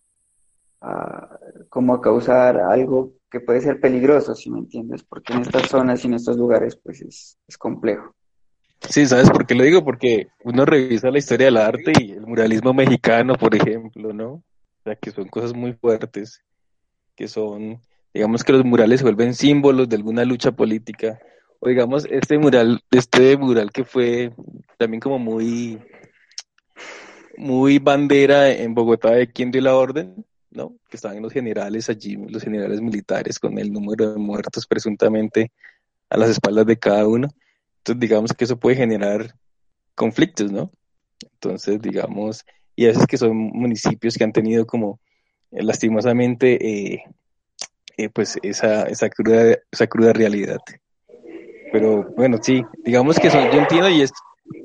[1.70, 6.04] como a causar algo que puede ser peligroso, si me entiendes, porque en estas zonas
[6.04, 8.14] y en estos lugares pues es, es complejo.
[8.82, 9.84] Sí, ¿sabes por qué lo digo?
[9.84, 14.44] Porque uno revisa la historia del arte y el muralismo mexicano, por ejemplo, ¿no?
[14.88, 16.46] Sea, que son cosas muy fuertes,
[17.14, 17.82] que son,
[18.14, 21.20] digamos que los murales se vuelven símbolos de alguna lucha política,
[21.60, 24.32] o digamos, este mural, este mural que fue
[24.78, 25.78] también como muy
[27.36, 30.78] muy bandera en Bogotá de quién dio la orden, ¿no?
[30.90, 35.52] Que estaban los generales allí, los generales militares con el número de muertos presuntamente
[36.10, 37.28] a las espaldas de cada uno.
[37.80, 39.36] Entonces, digamos que eso puede generar
[39.96, 40.72] conflictos, ¿no?
[41.34, 42.46] Entonces, digamos,
[42.78, 45.00] y a veces que son municipios que han tenido como
[45.52, 47.04] eh, lastimosamente eh,
[47.98, 50.60] eh, pues esa, esa, cruda, esa cruda realidad.
[51.72, 54.14] Pero bueno, sí, digamos que son, yo entiendo y es,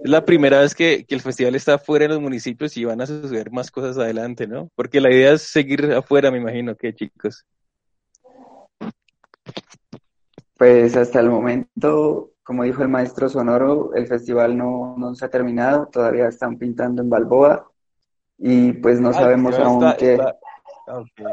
[0.05, 3.07] la primera vez que, que, el festival está afuera en los municipios y van a
[3.07, 4.69] suceder más cosas adelante, ¿no?
[4.77, 7.47] Porque la idea es seguir afuera, me imagino, que chicos.
[10.59, 15.31] Pues hasta el momento, como dijo el maestro Sonoro, el festival no, no se ha
[15.31, 17.72] terminado, todavía están pintando en Balboa
[18.43, 20.19] y pues no ah, sabemos aún qué...
[20.87, 21.27] Okay.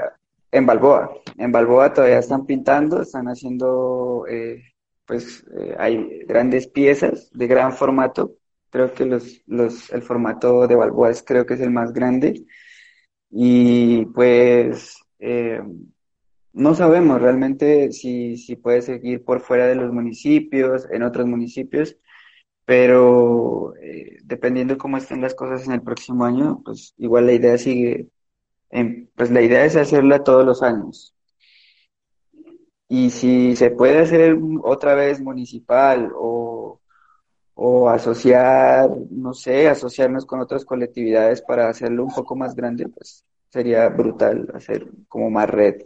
[0.51, 4.63] En Balboa, en Balboa todavía están pintando, están haciendo, eh,
[5.05, 10.75] pues eh, hay grandes piezas de gran formato Creo que los, los, el formato de
[10.75, 12.45] Balboa es, creo que es el más grande.
[13.31, 15.61] Y pues eh,
[16.53, 21.97] no sabemos realmente si, si puede seguir por fuera de los municipios, en otros municipios,
[22.69, 27.57] pero eh, dependiendo cómo estén las cosas en el próximo año, pues igual la idea
[27.57, 28.09] sigue,
[29.15, 31.15] pues la idea es hacerla todos los años.
[32.87, 36.79] Y si se puede hacer otra vez municipal o,
[37.55, 43.25] o asociar, no sé, asociarnos con otras colectividades para hacerlo un poco más grande, pues
[43.49, 45.81] sería brutal hacer como más red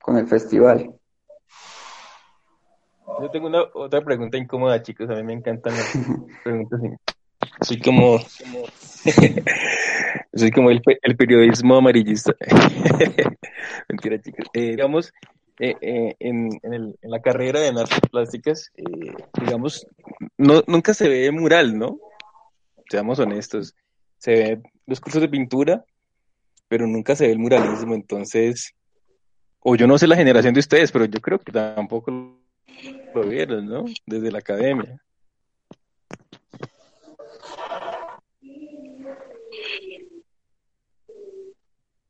[0.00, 0.95] con el festival.
[3.20, 5.08] Yo tengo una otra pregunta incómoda, chicos.
[5.10, 5.92] A mí me encantan las
[6.44, 6.80] preguntas.
[7.62, 8.18] Soy como,
[10.34, 12.34] soy como el, el periodismo amarillista.
[13.88, 14.46] Mentira, chicos.
[14.52, 15.12] Eh, digamos,
[15.58, 18.70] eh, eh, en, en, el, en, la carrera de artes plásticas,
[19.40, 19.86] digamos,
[20.36, 21.98] no, nunca se ve mural, ¿no?
[22.90, 23.74] Seamos honestos.
[24.18, 25.84] Se ve los cursos de pintura,
[26.68, 27.94] pero nunca se ve el muralismo.
[27.94, 28.74] Entonces,
[29.60, 32.35] o yo no sé la generación de ustedes, pero yo creo que tampoco
[33.24, 33.84] lo ¿no?
[34.06, 35.00] Desde la academia.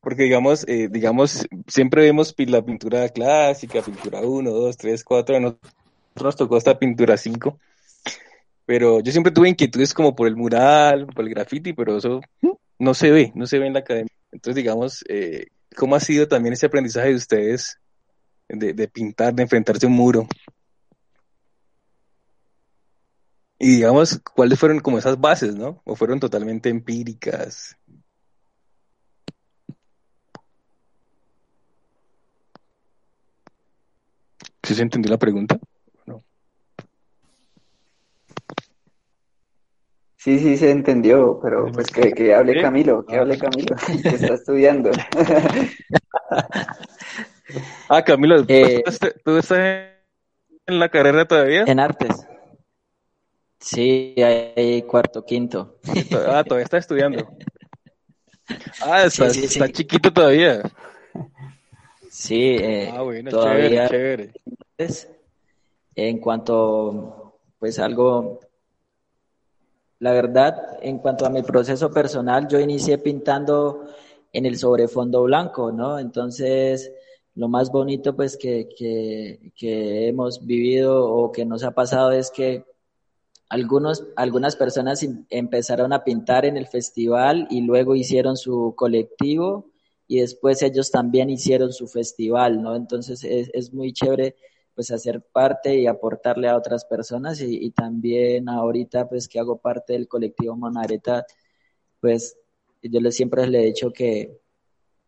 [0.01, 5.73] Porque digamos, eh, digamos, siempre vemos la pintura clásica, pintura 1, 2, 3, 4, nosotros
[6.23, 7.59] nos tocó esta pintura 5,
[8.65, 12.21] pero yo siempre tuve inquietudes como por el mural, por el graffiti, pero eso
[12.79, 14.13] no se ve, no se ve en la academia.
[14.31, 17.79] Entonces, digamos, eh, ¿cómo ha sido también ese aprendizaje de ustedes
[18.49, 20.29] de, de pintar, de enfrentarse a un muro?
[23.59, 25.81] Y digamos, ¿cuáles fueron como esas bases, no?
[25.85, 27.75] ¿O fueron totalmente empíricas?
[34.63, 35.59] ¿Sí se entendió la pregunta?
[36.05, 36.23] No.
[40.17, 44.35] Sí, sí se entendió, pero pues que, que hable Camilo, que hable Camilo, que está
[44.35, 44.91] estudiando.
[47.89, 48.83] ah, Camilo, eh,
[49.25, 49.59] ¿tú estás
[50.67, 51.65] en la carrera todavía?
[51.67, 52.27] En artes.
[53.59, 55.79] Sí, hay cuarto, quinto.
[56.29, 57.29] Ah, todavía está estudiando.
[58.81, 60.63] Ah, está, está chiquito todavía.
[62.09, 64.33] Sí, eh, ah, bueno, todavía chévere,
[65.97, 68.39] En cuanto, pues algo,
[69.99, 73.89] la verdad, en cuanto a mi proceso personal, yo inicié pintando
[74.33, 75.99] en el sobrefondo blanco, ¿no?
[75.99, 76.93] Entonces,
[77.35, 82.31] lo más bonito pues que, que, que hemos vivido o que nos ha pasado es
[82.31, 82.65] que
[83.49, 89.71] algunos, algunas personas em, empezaron a pintar en el festival y luego hicieron su colectivo
[90.09, 92.77] y después ellos también hicieron su festival, ¿no?
[92.77, 94.37] Entonces es, es muy chévere
[94.77, 99.95] pues hacer parte y aportarle a otras personas y, también ahorita pues que hago parte
[99.95, 101.25] del colectivo Monareta,
[101.99, 102.37] pues
[102.83, 104.39] yo les siempre les he dicho que,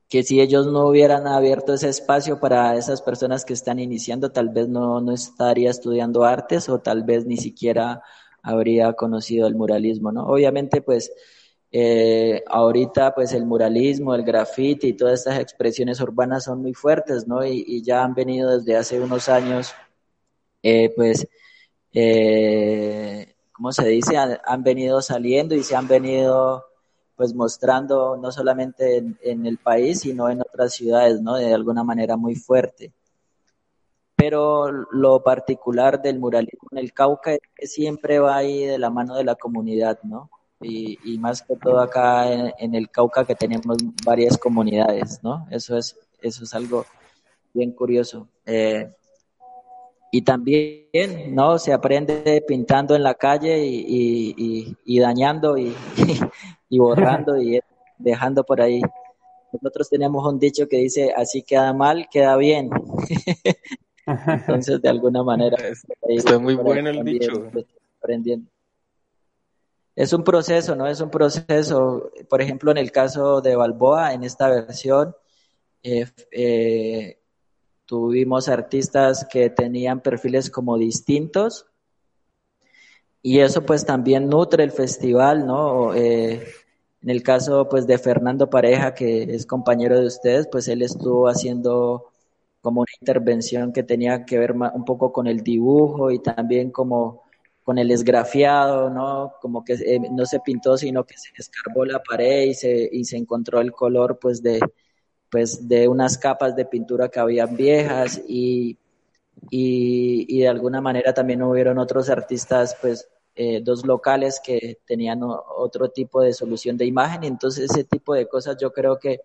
[0.09, 4.49] que si ellos no hubieran abierto ese espacio para esas personas que están iniciando, tal
[4.49, 8.03] vez no, no estaría estudiando artes o tal vez ni siquiera
[8.43, 10.27] habría conocido el muralismo, ¿no?
[10.27, 11.13] Obviamente pues
[11.71, 17.27] eh, ahorita pues el muralismo, el graffiti y todas estas expresiones urbanas son muy fuertes,
[17.29, 17.45] ¿no?
[17.45, 19.75] Y, ya han venido desde hace unos años,
[20.63, 21.29] eh, pues,
[21.93, 24.17] eh, ¿cómo se dice?
[24.17, 26.65] Han, venido saliendo y se han venido
[27.17, 31.37] pues mostrando no solamente en, en, el país, sino en otras ciudades, ¿no?
[31.37, 32.93] De alguna manera muy fuerte.
[34.19, 38.91] Pero lo particular del muralismo en el Cauca es que siempre va ahí de la
[38.91, 40.29] mano de la comunidad, ¿no?
[40.61, 45.47] y, más que todo acá en, el Cauca que tenemos varias comunidades, ¿no?
[45.51, 46.85] Eso es, eso es algo
[47.55, 48.29] bien curioso.
[48.45, 48.91] Eh,
[50.11, 51.59] y también, ¿no?
[51.59, 55.57] Se aprende pintando en la calle y, y, dañando
[56.69, 57.61] y, borrando y
[57.99, 58.81] dejando por ahí.
[59.53, 62.71] Nosotros tenemos un dicho que dice, así queda mal, queda bien.
[64.27, 65.57] Entonces, de alguna manera...
[66.09, 67.51] Está muy bueno el dicho.
[68.01, 68.51] Aprendiendo
[69.99, 70.87] es un proceso, ¿no?
[70.87, 75.13] Es un proceso, por ejemplo, en el caso de Balboa, en esta versión,
[75.83, 77.19] eh, eh,
[77.85, 81.67] tuvimos artistas que tenían perfiles como distintos
[83.23, 85.93] y eso pues también nutre el festival, ¿no?
[85.93, 86.47] Eh,
[87.03, 91.27] en el caso pues de Fernando Pareja, que es compañero de ustedes, pues él estuvo
[91.27, 92.08] haciendo
[92.69, 97.23] como una intervención que tenía que ver un poco con el dibujo y también como
[97.65, 99.33] con el esgrafiado, ¿no?
[99.41, 103.07] Como que eh, no se pintó, sino que se escarbó la pared y se, y
[103.07, 104.61] se encontró el color, pues, de,
[105.31, 108.77] pues, de unas capas de pintura que habían viejas y,
[109.51, 115.89] y, de alguna manera también hubieron otros artistas, pues, eh, dos locales que tenían otro
[115.89, 119.21] tipo de solución de imagen, entonces ese tipo de cosas yo creo que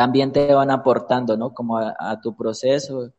[0.00, 1.52] también te van aportando, ¿no?
[1.52, 3.12] Como a tu proceso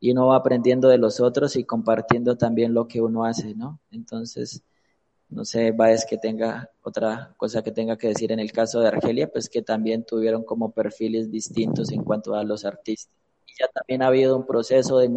[0.00, 3.80] y uno va aprendiendo de los otros y compartiendo también lo que uno hace, ¿no?
[3.90, 4.62] Entonces,
[5.28, 8.88] No sé, Baez que tenga otra cosa que tenga que decir en el caso de
[8.88, 13.14] Argelia, pues que también tuvieron como perfiles distintos en cuanto a los artistas.
[13.46, 15.08] Y ya también ha habido un proceso de,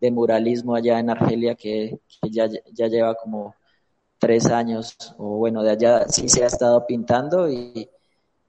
[0.00, 1.98] de muralismo allá en Argelia que,
[2.30, 3.56] ya, ya lleva como
[4.18, 7.90] tres años, o bueno, de allá sí se ha estado pintando y,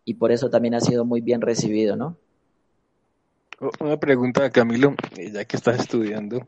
[0.05, 2.17] y por eso también ha sido muy bien recibido, ¿no?
[3.79, 6.45] Una pregunta, Camilo, eh, ya que estás estudiando,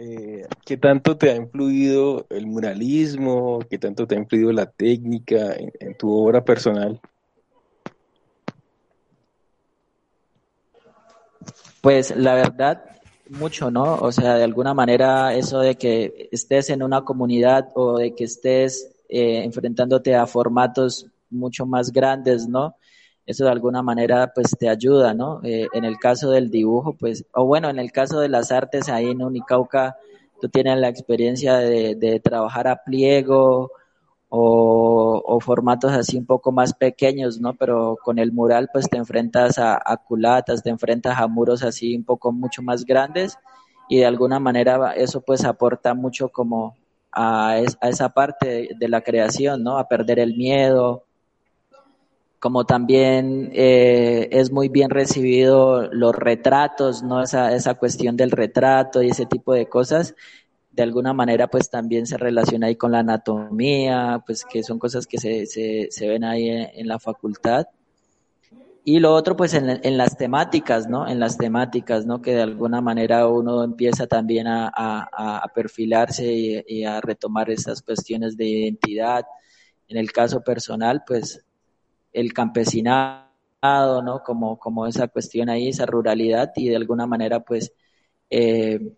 [0.00, 3.58] eh, ¿qué tanto te ha influido el muralismo?
[3.68, 7.00] ¿Qué tanto te ha influido la técnica en, tu obra personal?
[11.80, 12.84] Pues la verdad,
[13.28, 13.96] mucho, ¿no?
[13.96, 18.24] O sea, de alguna manera eso de que estés en una comunidad o de que
[18.24, 22.76] estés eh, enfrentándote a formatos mucho más grandes, ¿no?
[23.28, 25.40] Eso de alguna manera pues te ayuda, ¿no?
[25.44, 28.88] Eh, en el caso del dibujo, pues, o bueno, en el caso de las artes
[28.88, 29.96] ahí en Unicauca,
[30.40, 33.70] tú tienes la experiencia de, trabajar a pliego
[34.30, 37.54] o, formatos así un poco más pequeños, ¿no?
[37.54, 42.04] Pero con el mural pues te enfrentas a, culatas, te enfrentas a muros así un
[42.04, 43.36] poco mucho más grandes
[43.88, 46.76] y de alguna manera eso pues aporta mucho como
[47.12, 47.50] a,
[47.80, 49.78] a esa parte de la creación, ¿no?
[49.78, 51.04] A perder el miedo,
[52.40, 57.22] como también eh, es muy bien recibido los retratos, ¿no?
[57.22, 60.14] Esa, esa cuestión del retrato y ese tipo de cosas,
[60.70, 65.06] de alguna manera pues también se relaciona ahí con la anatomía, pues que son cosas
[65.06, 67.66] que se, se, se ven ahí en, la facultad.
[68.84, 71.08] Y lo otro pues en, en, las temáticas, ¿no?
[71.08, 72.22] En las temáticas, ¿no?
[72.22, 77.50] Que de alguna manera uno empieza también a, a, a perfilarse y, y a retomar
[77.50, 79.26] esas cuestiones de identidad.
[79.88, 81.44] En el caso personal, pues
[82.12, 83.28] el campesinado,
[84.02, 84.22] ¿no?
[84.22, 87.72] Como, como esa cuestión ahí, esa ruralidad y de alguna manera pues
[88.30, 88.94] eh,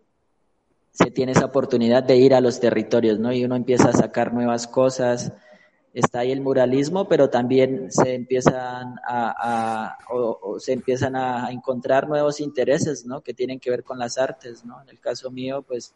[0.92, 3.32] se tiene esa oportunidad de ir a los territorios, ¿no?
[3.32, 5.32] Y uno empieza a sacar nuevas cosas,
[5.94, 9.96] está ahí el muralismo, pero también se empiezan a,
[10.58, 13.22] se empiezan a encontrar nuevos intereses, ¿no?
[13.22, 14.82] Que tienen que ver con las artes, ¿no?
[14.82, 15.94] En el caso mío, pues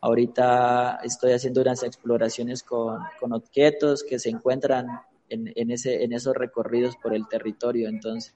[0.00, 4.86] ahorita estoy haciendo unas exploraciones con, con objetos que se encuentran
[5.28, 7.88] en, ese, en esos recorridos por el territorio.
[7.88, 8.34] Entonces,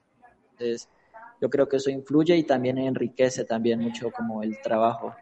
[1.40, 5.14] yo creo que eso influye y también enriquece también mucho como el trabajo.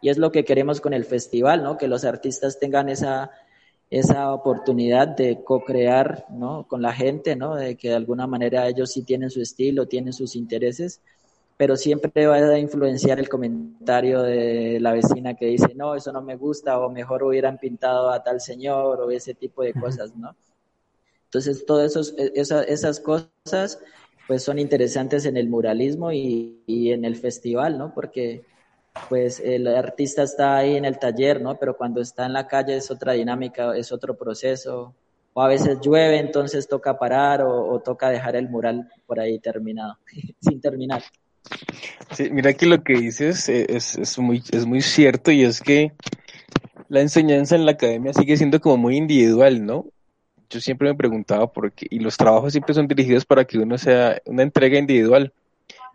[0.00, 1.78] Y es lo que queremos con el festival, ¿no?
[1.78, 3.30] Que los artistas tengan esa,
[3.88, 6.66] esa oportunidad de co-crear, ¿no?
[6.66, 7.54] Con la gente, ¿no?
[7.54, 11.02] De que de alguna manera ellos sí tienen su estilo, tienen sus intereses,
[11.56, 16.22] pero siempre va a influenciar el comentario de la vecina que dice, no, eso no
[16.22, 20.34] me gusta, o mejor hubieran pintado a tal señor, o ese tipo de cosas, ¿no?
[21.32, 23.78] Entonces, todas e, esas cosas
[24.28, 27.94] pues son interesantes en el muralismo y, en el festival, ¿no?
[27.94, 28.44] Porque
[29.08, 31.58] pues el artista está ahí en el taller, ¿no?
[31.58, 34.94] Pero cuando está en la calle es otra dinámica, es otro proceso.
[35.32, 39.96] O a veces llueve, entonces toca parar o, toca dejar el mural por ahí terminado,
[40.42, 41.02] sin terminar.
[42.10, 45.92] Sí, mira que lo que dices es, es, muy, es muy cierto y es que
[46.90, 49.86] la enseñanza en la academia sigue siendo como muy individual, ¿no?
[50.52, 53.78] Yo siempre me preguntaba por qué, y los trabajos siempre son dirigidos para que uno
[53.78, 55.32] sea una entrega individual.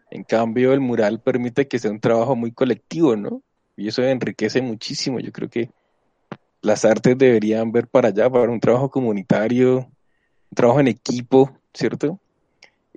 [0.10, 3.42] En cambio, el mural permite que sea un trabajo muy colectivo, ¿no?
[3.76, 5.20] Y eso enriquece muchísimo.
[5.20, 5.70] Yo creo que
[6.62, 12.20] las artes deberían ver para allá, para un trabajo comunitario, un trabajo en equipo, ¿cierto?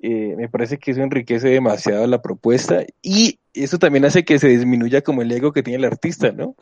[0.03, 4.49] Eh, me parece que eso enriquece demasiado la propuesta y eso también hace que se
[4.49, 6.55] disminuya como el ego que tiene el artista, ¿no?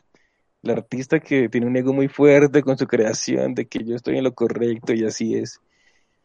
[0.62, 4.18] El artista que tiene un ego muy fuerte con su creación, de que yo estoy
[4.18, 5.60] en lo correcto y así es.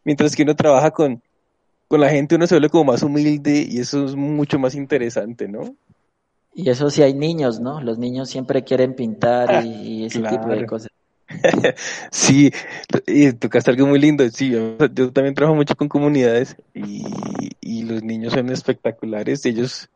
[0.04, 1.22] Mientras que uno trabaja con,
[1.88, 5.48] con la gente, uno se vuelve como más humilde y eso es mucho más interesante,
[5.48, 5.74] ¿no?
[6.54, 7.80] Y eso sí hay niños, ¿no?
[7.80, 10.90] Los niños siempre quieren pintar y, ese tipo de cosas.
[12.10, 12.50] sí,
[13.06, 14.28] y tocaste algo muy lindo.
[14.30, 14.76] Sí, yo,
[15.12, 17.04] también trabajo mucho con comunidades y,
[17.60, 19.44] y, los niños son espectaculares.
[19.46, 19.88] Ellos,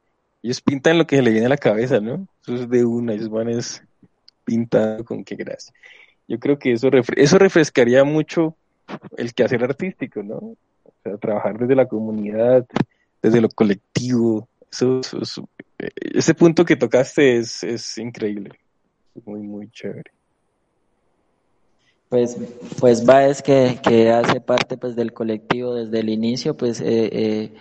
[0.42, 2.26] ellos pintan lo que se le viene a la cabeza, ¿no?
[2.42, 3.82] Eso es de una, ellos van es
[4.48, 5.74] pintado con qué gracia.
[6.26, 8.56] Yo creo que eso, eso refrescaría mucho
[9.18, 10.36] el quehacer artístico, ¿no?
[10.36, 12.66] O sea, trabajar desde la comunidad,
[13.20, 14.48] desde lo colectivo.
[14.72, 15.02] Eso,
[15.78, 18.58] ese punto que tocaste es, es increíble.
[19.26, 20.10] Muy, muy chévere.
[22.08, 22.38] Pues,
[22.80, 27.10] pues va, es que, que hace parte pues del colectivo desde el inicio, pues eh,
[27.12, 27.52] eh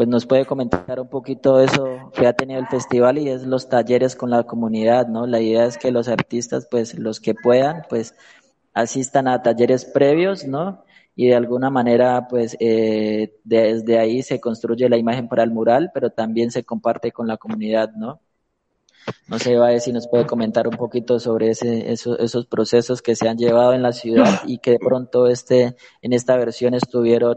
[0.00, 3.68] pues nos puede comentar un poquito eso que ha tenido el festival y es los
[3.68, 5.26] talleres con la comunidad, ¿no?
[5.26, 8.14] La idea es que los artistas, pues los que puedan, pues
[8.72, 10.86] asistan a talleres previos, ¿no?
[11.14, 15.90] Y de alguna manera, pues eh, desde ahí se construye la imagen para el mural,
[15.92, 18.22] pero también se comparte con la comunidad, ¿no?
[19.28, 23.36] No sé, Bae, si nos puede comentar un poquito sobre esos procesos que se han
[23.36, 27.36] llevado en la ciudad y que de pronto este, en esta versión estuvieron,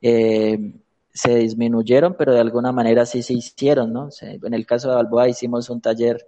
[0.00, 0.72] eh,
[1.18, 4.08] se disminuyeron, pero de alguna manera sí se hicieron, ¿no?
[4.20, 6.24] En el caso de Balboa hicimos un taller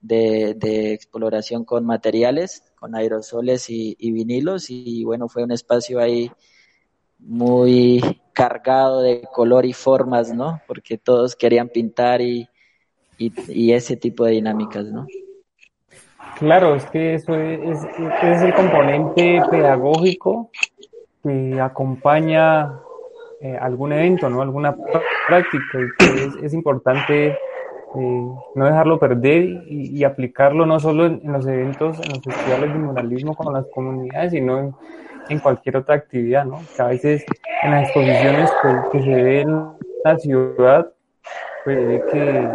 [0.00, 6.28] de, de exploración con materiales, con aerosoles y, vinilos y bueno, fue un espacio ahí
[7.20, 10.60] muy cargado de color y formas, ¿no?
[10.66, 12.48] Porque todos querían pintar y,
[13.16, 15.06] y, ese tipo de dinámicas, ¿no?
[16.40, 17.78] Claro, es que eso es,
[18.22, 20.50] es, el componente pedagógico
[21.22, 22.80] que acompaña
[23.44, 24.40] eh, algún evento, ¿no?
[24.40, 24.76] Alguna
[25.26, 27.36] práctica y es, importante eh,
[28.54, 33.34] no dejarlo perder y, aplicarlo no solo en, los eventos, en los festivales de muralismo
[33.34, 34.74] con las comunidades, sino en,
[35.28, 36.60] en cualquier otra actividad, ¿no?
[36.76, 37.26] Que a veces
[37.64, 38.48] en las exposiciones
[38.92, 39.60] que, se ve en
[40.04, 40.92] la ciudad,
[41.64, 42.48] pues que,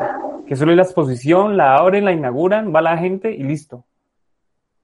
[0.47, 3.83] que solo la exposición, la abren, la inauguran, va la gente y listo.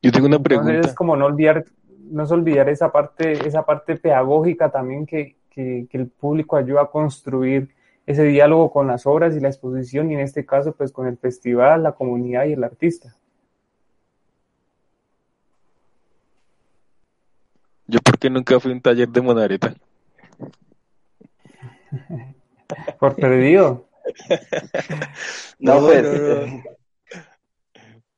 [0.01, 0.69] Yo tengo una pregunta.
[0.69, 1.63] Entonces es como no olvidar,
[2.11, 6.91] no olvidar esa parte, esa parte pedagógica también que, que, que el público ayuda a
[6.91, 7.69] construir
[8.05, 11.17] ese diálogo con las obras y la exposición y en este caso pues con el
[11.17, 13.15] festival, la comunidad y el artista.
[17.87, 19.73] Yo porque nunca fui a un taller de monareta.
[22.99, 23.87] Por perdido.
[25.59, 26.03] no, pues.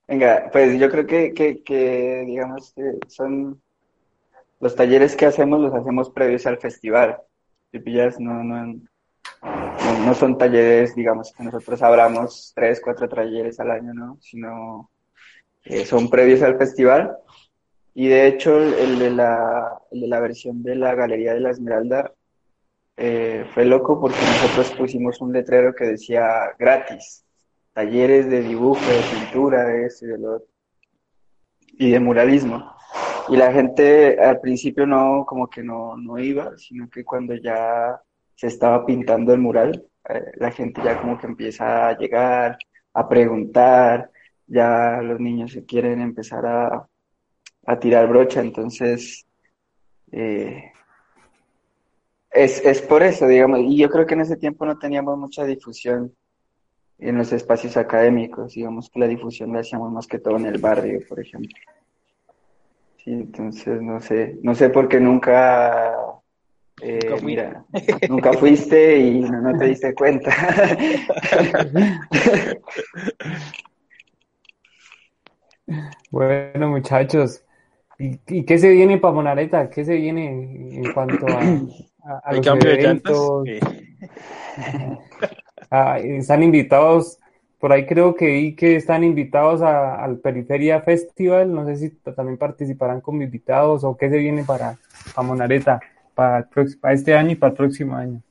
[0.08, 3.60] Venga, pues yo creo que, que, que digamos, que son
[4.66, 7.20] los talleres que hacemos, los hacemos previos al festival.
[7.72, 8.82] Si pillas, no, no,
[9.44, 14.18] no, son talleres, digamos, que nosotros abramos tres, cuatro talleres al año, ¿no?
[14.22, 14.90] Sino
[15.66, 17.16] eh, son previos al festival
[17.94, 21.52] y de hecho, el de la, el de la versión de la Galería de la
[21.52, 22.12] Esmeralda
[22.98, 27.24] eh, fue loco porque nosotros pusimos un letrero que decía gratis,
[27.72, 30.44] talleres de dibujo, de pintura, de eso y de lo
[31.78, 32.75] y de muralismo.
[33.30, 38.00] Y la gente al principio no, como que no, no iba, sino que cuando ya
[38.36, 42.58] se estaba pintando el mural, eh, la gente ya como que empieza a llegar,
[42.94, 44.12] a preguntar,
[44.48, 46.88] ya los niños se quieren empezar a,
[47.66, 49.26] a tirar brocha, entonces
[50.12, 50.72] eh,
[52.32, 55.46] es, es por eso, digamos, y yo creo que en ese tiempo no teníamos mucha
[55.46, 56.14] difusión
[57.00, 60.60] en los espacios académicos, digamos que la difusión la hacíamos más que todo en el
[60.60, 61.56] barrio, por ejemplo.
[63.06, 65.96] Sí, entonces no sé, no sé por qué nunca,
[66.82, 67.64] eh, mira,
[68.10, 70.32] nunca fuiste y no, no te diste cuenta.
[76.10, 77.44] bueno, muchachos,
[78.00, 79.70] ¿Y, qué se viene para Monareta?
[79.70, 81.42] ¿Qué se viene en cuanto a,
[82.24, 83.44] a, los eventos?
[85.72, 87.18] Ah, están invitados,
[87.66, 92.38] por ahí creo que vi que están invitados al Periferia Festival, no sé si también
[92.38, 94.78] participarán como invitados o qué se viene para,
[95.16, 95.80] para Monareta,
[96.14, 96.48] para,
[96.80, 98.22] para este año y para el próximo año.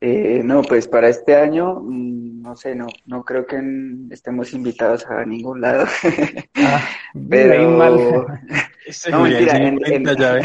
[0.00, 3.60] Eh, no, pues para este año, mm, no sé, no, no creo que
[4.08, 5.84] estemos invitados a ningún lado.
[6.54, 6.88] Ah,
[7.28, 7.94] Pero mal.
[9.10, 10.40] no, mentira,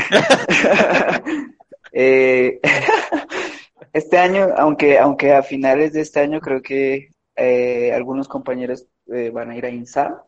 [1.93, 2.59] eh,
[3.95, 9.51] este año, aunque, aunque a finales de este año creo que eh, algunos compañeros van
[9.51, 10.21] a ir a INSA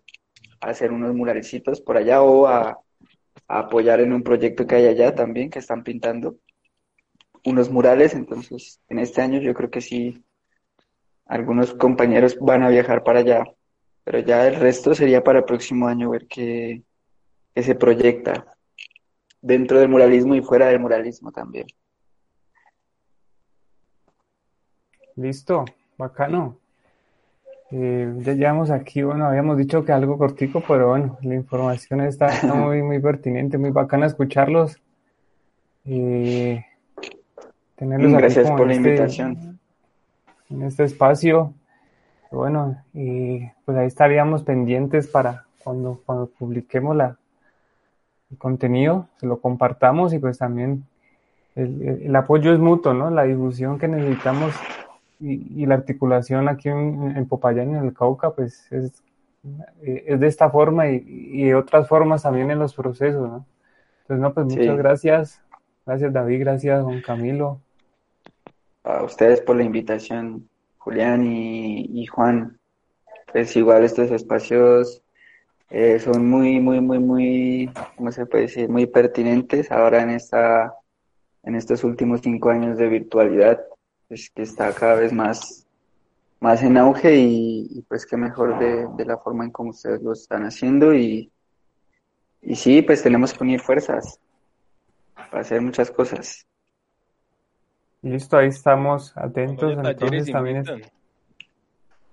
[0.61, 2.79] a hacer unos muralecitos por allá o a
[3.47, 6.37] apoyar en un proyecto que hay allá también que están pintando
[7.43, 10.23] unos murales, entonces en este año yo creo que sí,
[11.25, 13.43] algunos compañeros van a viajar para allá,
[14.05, 16.83] pero ya el resto sería para el próximo año ver qué,
[17.55, 18.45] se proyecta
[19.41, 21.67] dentro del muralismo y fuera del muralismo también.
[25.17, 25.65] Listo,
[25.97, 26.57] bacano.
[27.71, 32.29] Eh, ya llevamos aquí, bueno, habíamos dicho que algo cortico, pero bueno, la información está
[32.55, 34.79] muy, muy pertinente, muy bacana escucharlos.
[35.85, 36.63] Eh,
[37.75, 39.59] tenerlos Gracias por la este invitación.
[40.49, 41.53] En este espacio.
[42.31, 47.17] Bueno, y pues ahí estaríamos pendientes para cuando, cuando publiquemos la,
[48.29, 50.85] el contenido, se lo compartamos y pues también
[51.55, 53.09] el, apoyo es mutuo, ¿no?
[53.09, 54.53] La difusión que necesitamos
[55.19, 59.03] y, la articulación aquí en, en, Popayán, en el Cauca, pues es,
[59.81, 63.45] es de esta forma y, y, de otras formas también en los procesos, ¿no?
[64.01, 65.41] Entonces, no, pues muchas gracias.
[65.85, 67.61] Gracias David, gracias Juan Camilo
[68.87, 72.57] a ustedes por la invitación, Julián y, Juan.
[73.31, 75.03] Pues igual estos espacios
[75.69, 78.69] eh, son muy, muy, muy, muy, ¿cómo se puede decir?
[78.69, 80.73] Muy pertinentes ahora en esta,
[81.43, 83.61] en estos últimos cinco años de virtualidad,
[84.09, 85.65] es que está cada vez más,
[86.39, 90.13] más en auge y, pues qué mejor de, de, la forma en cómo ustedes lo
[90.13, 91.31] están haciendo y,
[92.41, 94.19] y sí, pues tenemos que unir fuerzas
[95.13, 96.45] para hacer muchas cosas.
[98.01, 99.77] Listo, ahí estamos atentos.
[99.83, 100.63] Entonces también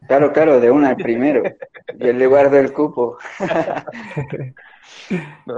[0.07, 1.43] Claro, claro, de una primero.
[1.99, 3.19] Yo le guardo el cupo.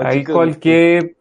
[0.02, 1.16] ahí cualquier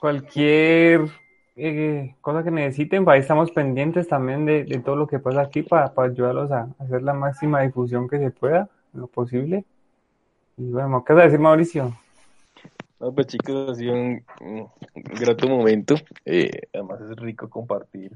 [0.00, 1.08] cualquier
[1.56, 5.92] eh, cosa que necesiten, ahí estamos pendientes también de, todo lo que pasa aquí para,
[5.96, 9.64] ayudarlos a, hacer la máxima difusión que se pueda, lo posible.
[10.56, 11.96] Y bueno, ¿qué vas a decir Mauricio?
[13.00, 14.24] No, pues chicos, ha sido un,
[14.94, 15.94] grato momento.
[16.24, 18.10] Eh, además es rico compartir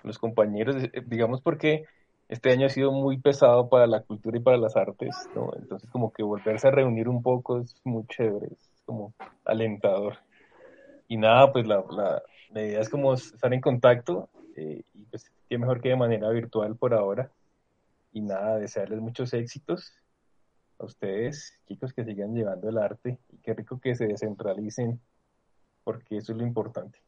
[0.00, 1.84] con los compañeros, eh, digamos porque
[2.28, 5.50] este año ha sido muy pesado para la cultura y para las artes, ¿no?
[5.54, 9.12] Entonces como que volverse a reunir un poco es muy chévere, es como
[9.44, 10.16] alentador.
[11.08, 11.84] Y nada, pues la,
[12.52, 16.28] la, idea es como estar en contacto eh, y pues qué mejor que de manera
[16.30, 17.30] virtual por ahora.
[18.12, 19.92] Y nada, desearles muchos éxitos
[20.78, 25.00] a ustedes, chicos, que sigan llevando el arte y qué rico que se descentralicen,
[25.84, 26.98] porque eso es lo importante.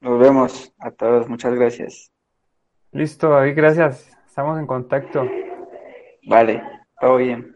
[0.00, 2.10] Nos vemos a todos, muchas gracias.
[2.92, 4.08] Listo, David, gracias.
[4.26, 5.24] Estamos en contacto.
[6.26, 6.62] Vale,
[7.00, 7.54] todo bien.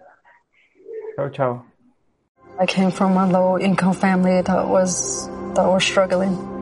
[1.16, 1.66] Chao, chao.
[2.61, 6.49] I came from a low income family that was that was struggling.